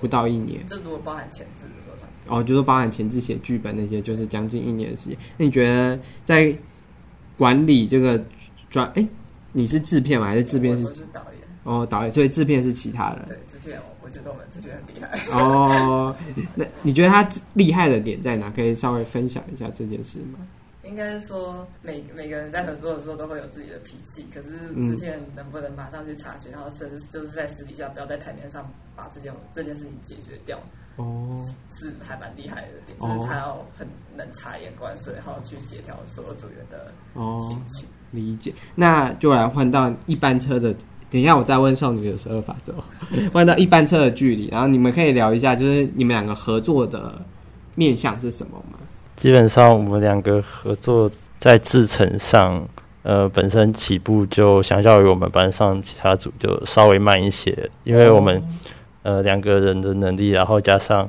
[0.00, 0.66] 不到一年？
[0.66, 5.16] 这如果包含前置的时候，哦，就是包含前置写剧本那些，就是将近一年的时间。
[5.36, 6.52] 那你觉得在
[7.36, 8.22] 管理这个
[8.70, 8.86] 专？
[8.94, 9.06] 哎、
[9.52, 10.26] 你是制片吗？
[10.26, 12.12] 还是制片我是我是导演，哦导演？
[12.12, 13.24] 所以制片是其他人。
[13.26, 15.26] 对制片，我觉得我们制片很厉害。
[15.30, 16.14] 哦，
[16.54, 18.50] 那你觉得他厉害的点在哪？
[18.50, 20.38] 可以稍微分享一下这件事吗？
[20.84, 30.60] 应该是说每每个人在合作的时候都会有自己的脾气，可是嗯制片能不能马上去察觉，然后甚至就是在私底下不要在台面上把这件这件事情解决掉，
[30.96, 31.44] 哦，
[31.78, 33.86] 是还蛮厉害的点，哦就是他要很
[34.16, 37.86] 能察言观色，然后去协调所有组员的哦心情。
[38.12, 38.52] 理解。
[38.74, 40.74] 那就来换到一班车的。
[41.08, 42.74] 等一下，我再问少女的十二法则。
[43.32, 47.20] 换到一班车的距离，然后你们可以聊一下，就是你们两个合作的
[47.76, 48.78] 面向是什么吗？
[49.14, 52.66] 基本上我们两个合作在制程上，
[53.02, 58.42] 呃，本身起步就相较于我们班上其他组就稍微慢一些，因为我们、
[59.06, 61.08] 呃两个人的能力，然后加上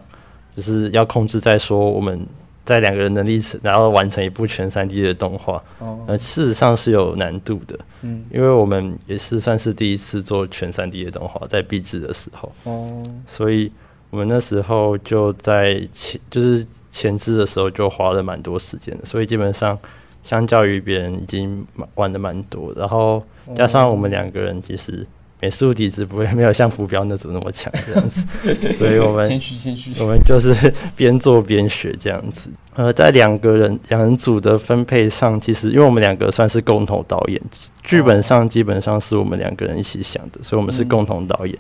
[0.56, 2.24] 就是要控制在说我们
[2.64, 13.72] 在两个人能力，然后完成一部全三 D 的动画，哦，呃，事实上是有难度的，嗯，因为我们也是算是第一次做全三 D 的动画，在闭制的时候，哦，所以
[14.12, 19.78] 我们那时候就在前就是前置的时候就花了蛮多时间的，所以基本上
[20.22, 23.24] 相较于别人已经蛮玩的蛮多，然后
[23.56, 25.08] 加上我们两个人其实
[25.40, 28.26] 美术底子不会没有像浮标那组那么强这样子，
[28.76, 29.94] 所以我们谦虚谦虚。
[30.02, 30.54] 我们就是
[30.96, 32.50] 边做边学这样子。
[32.76, 37.42] 呃，在两个人两人组的分配上，其实因为我们两个算是共同导演，
[37.84, 41.56] 剧本上基本上是我们两个人一起想的，所以我们是共同导演。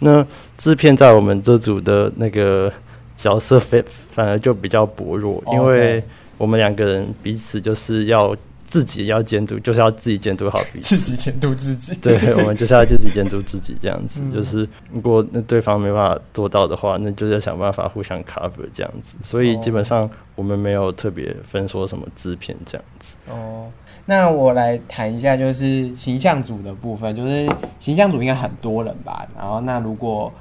[0.00, 0.26] 那
[0.56, 2.72] 制片在我们这组的那个
[3.16, 6.02] 角色反反而就比较薄弱，哦因为
[6.36, 8.34] 我们两个人彼此就是要
[8.72, 10.96] 自己要监督，就是要自己监督好彼此。
[10.96, 11.94] 自己监督自己。
[12.00, 14.22] 对，我们就是要自己监督自己这样子。
[14.24, 19.16] 嗯就是如果那对方没办法做到的话，那就是要想办法互相 cover 这样子。
[19.20, 23.14] 所以基本上我们没有特别分说什么制片这样子。
[23.28, 23.70] 哦，
[24.06, 27.46] 那我来谈一下，就是形象组的部分，就是
[27.78, 29.28] 形象组应该很多人吧。
[29.36, 30.32] 然后，那如果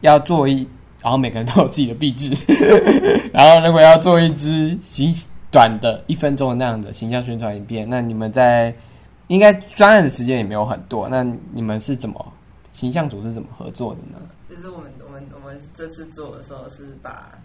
[0.00, 0.64] 要做一，
[1.02, 2.30] 然后每个人都有自己的壁纸，
[3.32, 5.12] 然后如果要做一支形
[5.54, 8.74] 短的一分钟的那样的形象宣传影片，那你们在
[9.28, 12.32] 应该专案的时间也没有很多，那你们是怎么
[12.72, 14.18] 形象组是怎么合作的呢？
[14.48, 17.38] 其实我们我们我们这次做的时候是把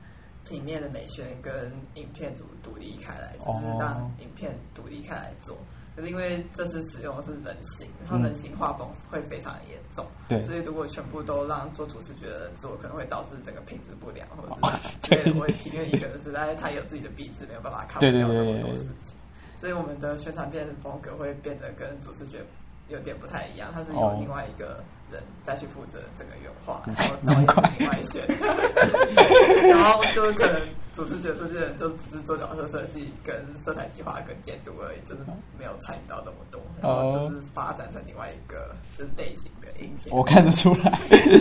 [0.43, 5.55] 平面的美宣跟影片组独立开来，就是让影片独立开来做。
[5.99, 15.69] 可是因为这次使用的是人形，然后人形画风会非常严重，对，所以如果全部都让做主视觉的人做，可能会导致整个品质不良，或者是别人问题。
[15.73, 19.13] 因为一个是他他有自己的鼻子，没有办法看到那么多事情，
[19.57, 22.39] 所以我们的宣传片的风格会变得跟主视觉
[22.87, 24.81] 有点不太一样，它是有另外一个。
[25.11, 26.81] 人再去负责整个原画，
[27.25, 28.23] 然后导演外选，
[29.69, 30.61] 然后就是可能
[30.93, 35.21] 主视觉设计人就只是做角色设计、跟色彩计划、跟监督而已，就是
[35.57, 40.15] 没有参与到这么多，然后就是发展成另外一个就是类型的影片。
[40.15, 40.99] 我看得出来，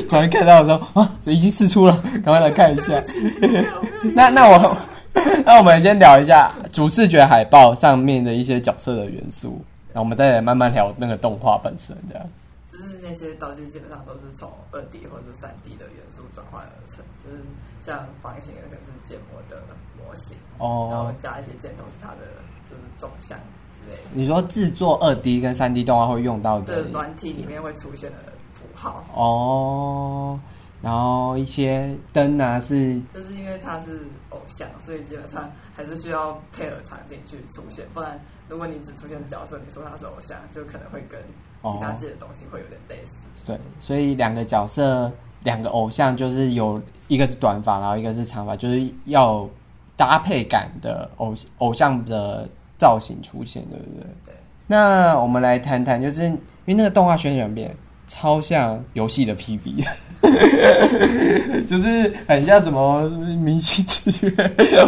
[0.08, 3.02] 昨天看到的时候啊，已经试出了，赶快来看一下。
[4.14, 4.76] 那那我
[5.44, 9.60] 那我们先聊一下主视觉海报上面的一些角色的元素，
[9.92, 12.24] 然后我们再来慢慢聊那个动画本身，这样。
[13.00, 17.42] 那些道具基本上都是从二 D 或者三 D 的元素转换而成，就是
[17.80, 19.62] 像方形的可能是建模的
[19.96, 22.18] 模型，哦，然后加一些箭头是它的
[22.68, 23.38] 就是纵向
[23.82, 24.02] 之类的。
[24.12, 28.18] 你说制作二 D 跟三 D 动画会用到的软体里面会出现的
[28.54, 30.40] 符号哦，
[30.82, 41.20] 然后一些灯啊是，就是因为它是偶像，所以基本上还是需要配合场景去出现，不然如果你只出现角色，你说他是偶像，就可能会跟。
[41.64, 45.10] 其他这些东西会有点类似，对，所以两个角色，
[45.42, 49.48] 两个偶像就是有一个是短发，然后一个是长发，就是要
[49.96, 52.48] 搭配感的偶偶像的
[52.78, 54.06] 造型出现，对不对？
[54.26, 54.34] 对。
[54.66, 57.74] 那我们来谈谈，就是因为那个动画宣传片
[58.06, 59.84] 超像游戏的 PV。
[61.68, 64.32] 就是很像什么明星之约，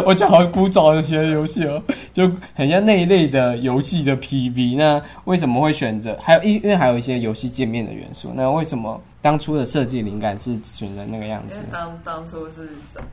[0.05, 1.81] 我讲好古早的些游戏哦，
[2.13, 4.75] 就很像那一类的游戏的 PV。
[4.77, 6.17] 那为什么会选择？
[6.21, 8.31] 还有因因为还有一些游戏界面的元素。
[8.35, 11.59] 那为什么当初的设计灵感是选择那个样子？
[11.71, 12.69] 当当初是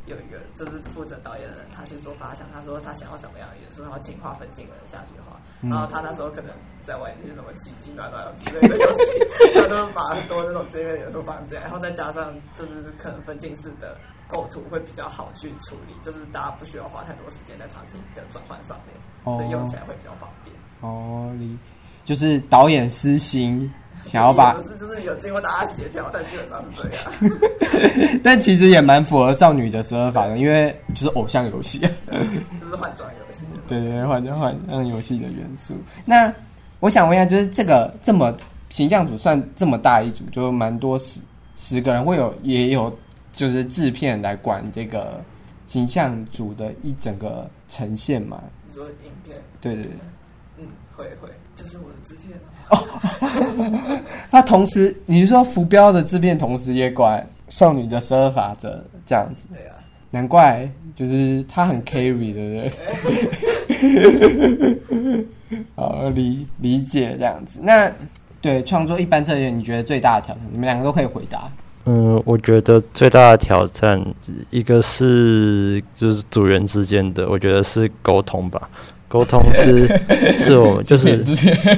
[0.06, 5.38] 有一个就是负责导演的人，他去说发想，他说他想要什么样的元素，然后请画分镜人下去画。
[5.68, 6.50] 然后他那时候可能
[6.88, 13.94] 在玩一些什么奇迹暖暖之类的游戏，他都把很多那种界面元素放进来，然后再加上就是可能分镜式的
[14.26, 20.56] 构图会比较好去处理，就是大家不需要花太多时间在场景的转换上面，所以用起来会比较方便。
[20.80, 21.58] 哦，你
[22.06, 23.70] 就是导演私心
[24.04, 28.20] 想要把，不是就是有经过大家协调，但基本上是这样。
[28.24, 31.80] 但其实也蛮符合少女的十二法的，因为就是偶像游戏，
[32.60, 33.44] 就是换装游戏。
[33.66, 35.76] 对对，换装换嗯游戏的元素。
[36.06, 36.32] 那
[36.80, 38.34] 我想问一下，就是这个这么
[38.70, 41.20] 形象组算这么大一组，就蛮多十
[41.56, 42.96] 十个人，会有也有
[43.32, 45.20] 就是制片来管这个
[45.66, 48.42] 形象组的一整个呈现嘛？
[48.68, 49.36] 你说影片？
[49.60, 49.92] 对对对，
[50.58, 50.66] 嗯，
[50.96, 52.38] 会会，就是我的制片
[52.70, 53.98] 哦。
[54.30, 59.42] 那同时，你是说浮标的制片同时也管少女的十二法则这样子？
[59.52, 59.74] 对啊。
[60.10, 62.70] 难怪，就是他很 carry，对
[63.68, 65.26] 不对？
[65.74, 67.60] 好理理解这样子。
[67.62, 67.90] 那
[68.40, 70.42] 对创作一般策略，你觉得最大的挑战？
[70.50, 71.50] 你们两个都可以回答。
[71.86, 74.04] 嗯，我觉得最大的挑战，
[74.50, 78.68] 一个是就是组员之间的，我觉得是沟通吧。
[79.08, 79.88] 沟通是
[80.36, 81.16] 是我们就是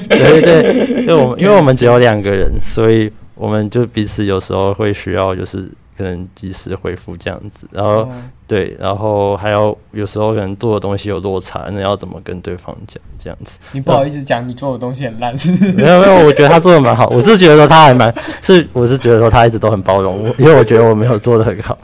[0.08, 3.08] 对对，就我们因为我们只有两个人，所以
[3.40, 5.70] 我们就彼此有时候会需要就是。
[5.98, 8.08] 可能及时回复这样子，然后
[8.46, 13.58] 对，然后还要有时候可能做的东西有落差，那要怎么跟对方讲这样子？
[13.72, 18.10] 你不好意思讲你做的东西很烂，是 没有没有，我觉得他做的蛮好，我是觉得说他还蛮
[18.40, 21.76] 是，我是觉得说他一直都很包容我，因为我觉得我没有做的很好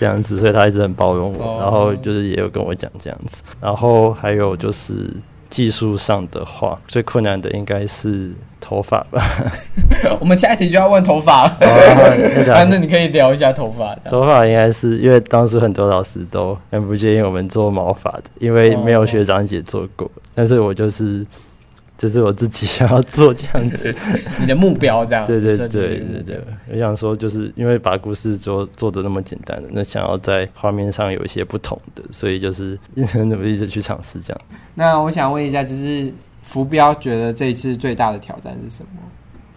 [0.00, 5.08] 这样子，所以他一直很包容我，然后就是也有跟我讲这样子，然后还有就是
[5.50, 8.32] 技术上的话，最困难的应该是。
[8.62, 9.24] 头发吧，
[10.20, 11.56] 我们下一题就要问头发了。
[12.54, 13.96] 反正你可以聊一下头发。
[14.10, 20.08] 头发应该是因为当时很多老师都很不建议我们做毛发的，因为没有学长姐做过。
[20.34, 21.26] 但是我就是
[22.00, 23.94] 就是我自己想要做这样子，
[24.40, 25.26] 你的目标这样。
[25.26, 26.40] 对对对对对，
[26.72, 34.40] 我想说就是因为把故事做做的那么简单的，那想要在画面上有一些不同的，所以就是努力的去尝试这样。
[34.74, 36.12] 那我想问一下，就是。
[36.42, 38.98] 浮标觉得这一次最大的挑战是什么？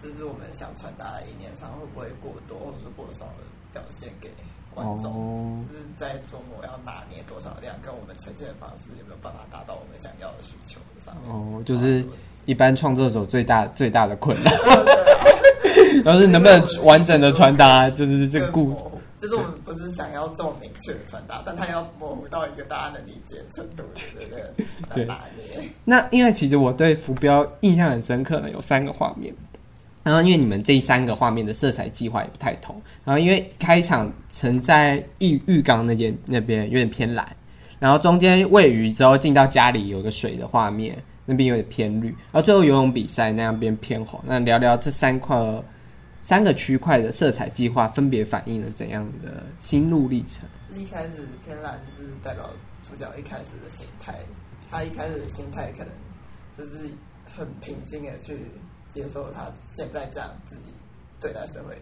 [0.00, 3.42] 就是我们想传达的意念上会不会过多或者是过少的
[3.72, 4.30] 表现给
[4.72, 5.66] 观众？
[5.66, 11.34] 就是在中国要拿捏多少量，跟我们呈现的方式有没有办法达到我们想要的需求上面？
[11.34, 12.06] 哦，就是
[12.46, 14.54] 一般创作者最大最大的困难，
[16.04, 18.76] 然后是能不能完整的传达，就是这个故。
[19.20, 23.82] 就是我们不是想要这么明确的传达，但它要模糊到一个大家能理解的程度，
[24.18, 25.06] 对不对？
[25.06, 25.70] 对。
[25.82, 29.32] 那因为其实我对浮标印象很深刻的有三个画面，
[30.02, 37.26] 然后因为你们这三个画面的色彩计划也不太同，然后因为开场曾在浴浴缸那边那边有点偏蓝，
[37.78, 44.20] 然后中间喂鱼之后进到家里有个水的画面，那边有点偏绿，然后最后游泳比赛那样边偏红。
[44.24, 45.36] 那聊聊这三块
[46.20, 50.48] 三个区块的色彩计划分别反映了怎样的心路历程？
[50.76, 52.50] 一开始偏蓝就是代表
[52.88, 54.18] 主角一开始的心态，
[54.70, 55.88] 他一开始的心态可能
[56.56, 56.90] 就是
[57.36, 58.38] 很平静的去。
[58.90, 60.72] 接受他现在这样自己
[61.18, 61.76] 对待社会，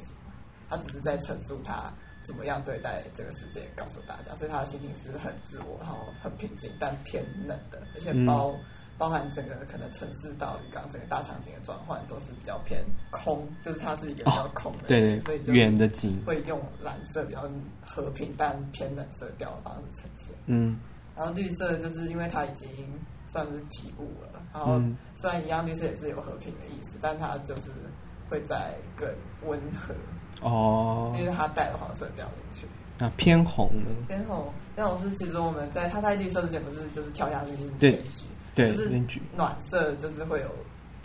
[0.70, 1.92] 他只是在陈述他
[2.24, 8.54] 怎么样对待这个世界，告诉大家，所以他的心情是很自我，然后很平静，但偏冷的，而且包
[9.02, 17.42] 包含整个可能城市到鱼缸整个大场景的转换都是比较偏空，就是它是一个比较空的对，所以远的景会用蓝色比较
[17.84, 20.32] 和平但偏冷色调的方式呈现。
[20.46, 20.78] 嗯，
[21.16, 22.68] 然后绿色就是因为它已经。
[23.28, 24.78] 算是体悟了，然后
[25.16, 27.70] 虽然一样绿色也是有和平的意思，但它就是
[28.28, 29.08] 会在更
[29.48, 29.94] 温和
[30.42, 32.66] 哦，因为它带了黄色调进去。
[32.98, 33.90] 那偏红呢？
[34.06, 37.98] 偏红，那种是其实我们在他在绿色之前不是就是跳下去就是对
[38.54, 38.90] 对，就是
[39.36, 40.48] 暖色就是会有。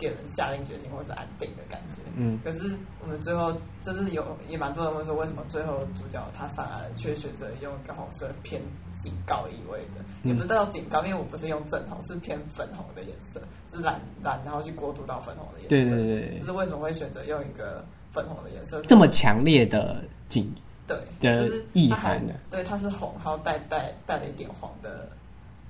[0.00, 1.96] 给人下定决心或是安定的感觉。
[2.14, 2.60] 嗯，可是
[3.02, 8.62] 我们最后就是有也蛮多人会说，为什么最后主角他上来却选择用一个红色偏
[8.94, 10.04] 警告意味的？
[10.22, 13.42] 也不是到警告，因为我不是用正红，是偏粉红的颜色，
[13.72, 15.68] 是蓝蓝，然后去过渡到粉红的颜色。
[15.68, 16.38] 对对对。
[16.38, 18.80] 就是为什么会选择用一个粉红的颜色？
[18.82, 20.54] 这么强烈的警
[20.86, 25.08] 对就是意涵的，对，它是红，然后带带带了一点黄的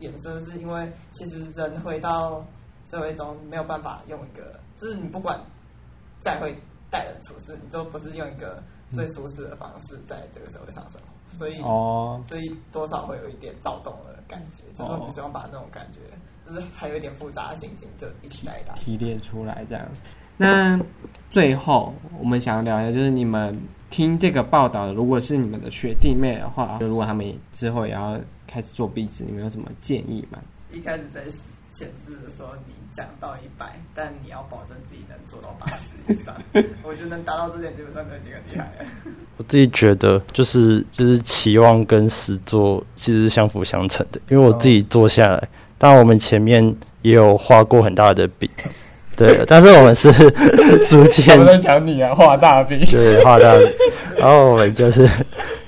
[0.01, 2.44] 颜色，是因为其实人回到。
[2.90, 5.38] 社会中没有办法用一个，就是你不管
[6.22, 6.57] 再会
[6.90, 8.62] 待人处事，你都不是用一个
[8.94, 16.01] 最舒适的方式在这个社会上生活，所以哦，所以多少会有一点躁动的感觉，就是我们希望把那种感觉，
[16.46, 19.86] 就是还有一点复杂的心情，就一起来提炼出来这样。
[20.38, 20.80] 那
[21.28, 23.55] 最后我们想要聊一下，就是你们
[23.90, 28.18] 听这个报道，如果是你们的学弟妹的话，就如果他们之后也要
[28.49, 30.38] 开始做壁纸，你们有什么建议吗？
[30.72, 31.20] 一开始在
[31.70, 32.74] 前置的时候，你。
[32.90, 36.34] 讲到一百，但你要保证自己能做到八十以上。
[36.82, 38.90] 我觉得能达到这点，基本上就已经很厉害了。
[39.36, 44.18] 我自己觉得，就是就是期望跟实做其实是相辅相成的。
[44.30, 48.51] 因为我自己做下来，当然我们前面也有画过很大的饼，
[49.14, 50.11] 对，但是我们是
[50.88, 51.38] 逐渐。
[51.38, 53.70] 我在讲你啊，画大饼，对，画大饼。
[54.16, 55.09] 然后我们就是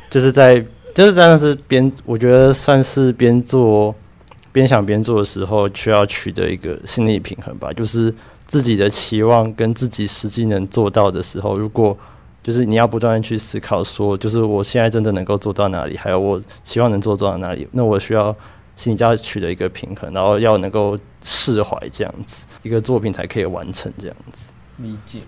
[0.09, 0.65] 就是在
[0.95, 3.95] 就是真的是边，我觉得算是边做。
[4.53, 7.73] 边想边做的时候，需要取得一个心理平衡吧。
[7.73, 8.13] 就是
[8.49, 11.97] 自己的期望跟自己实际能做到的时候，如果
[12.43, 18.35] 就是你要不断的去思考，说就是我现在真的能够做到哪里，还有我希望能做到哪里，那我需要
[18.75, 23.93] 心理要取得一个平衡，然后要能够释怀，这样子一个作品才可以完成。
[23.99, 25.21] 这样子理解。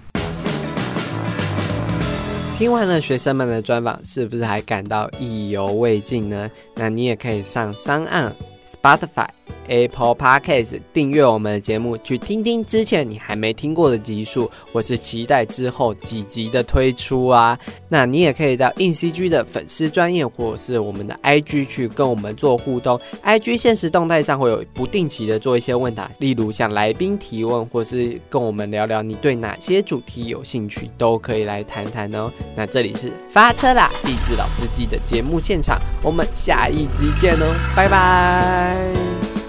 [2.59, 6.49] 听完了学生们的专访，是不是还感到意犹未尽呢？
[6.77, 8.33] 那你也可以上三岸。
[8.81, 9.29] Spotify、
[9.73, 17.59] Apple Podcast 订阅我们的节目，去听听之前你还没听过的集数，或是期待之后几集的推出啊。
[17.89, 23.01] 那你也可以到 In CG 的粉丝专业，或者是我们的 IG 去跟我们做互动。
[23.25, 32.31] IG 现实动态上会有不定期的做一些问答，例如向来宾提问，或是跟我们聊聊你对哪些主题有兴趣，都可以来谈谈哦。
[32.55, 39.42] 那这里是发车啦，励志老司机的节目现场，我们下一集见哦，拜拜。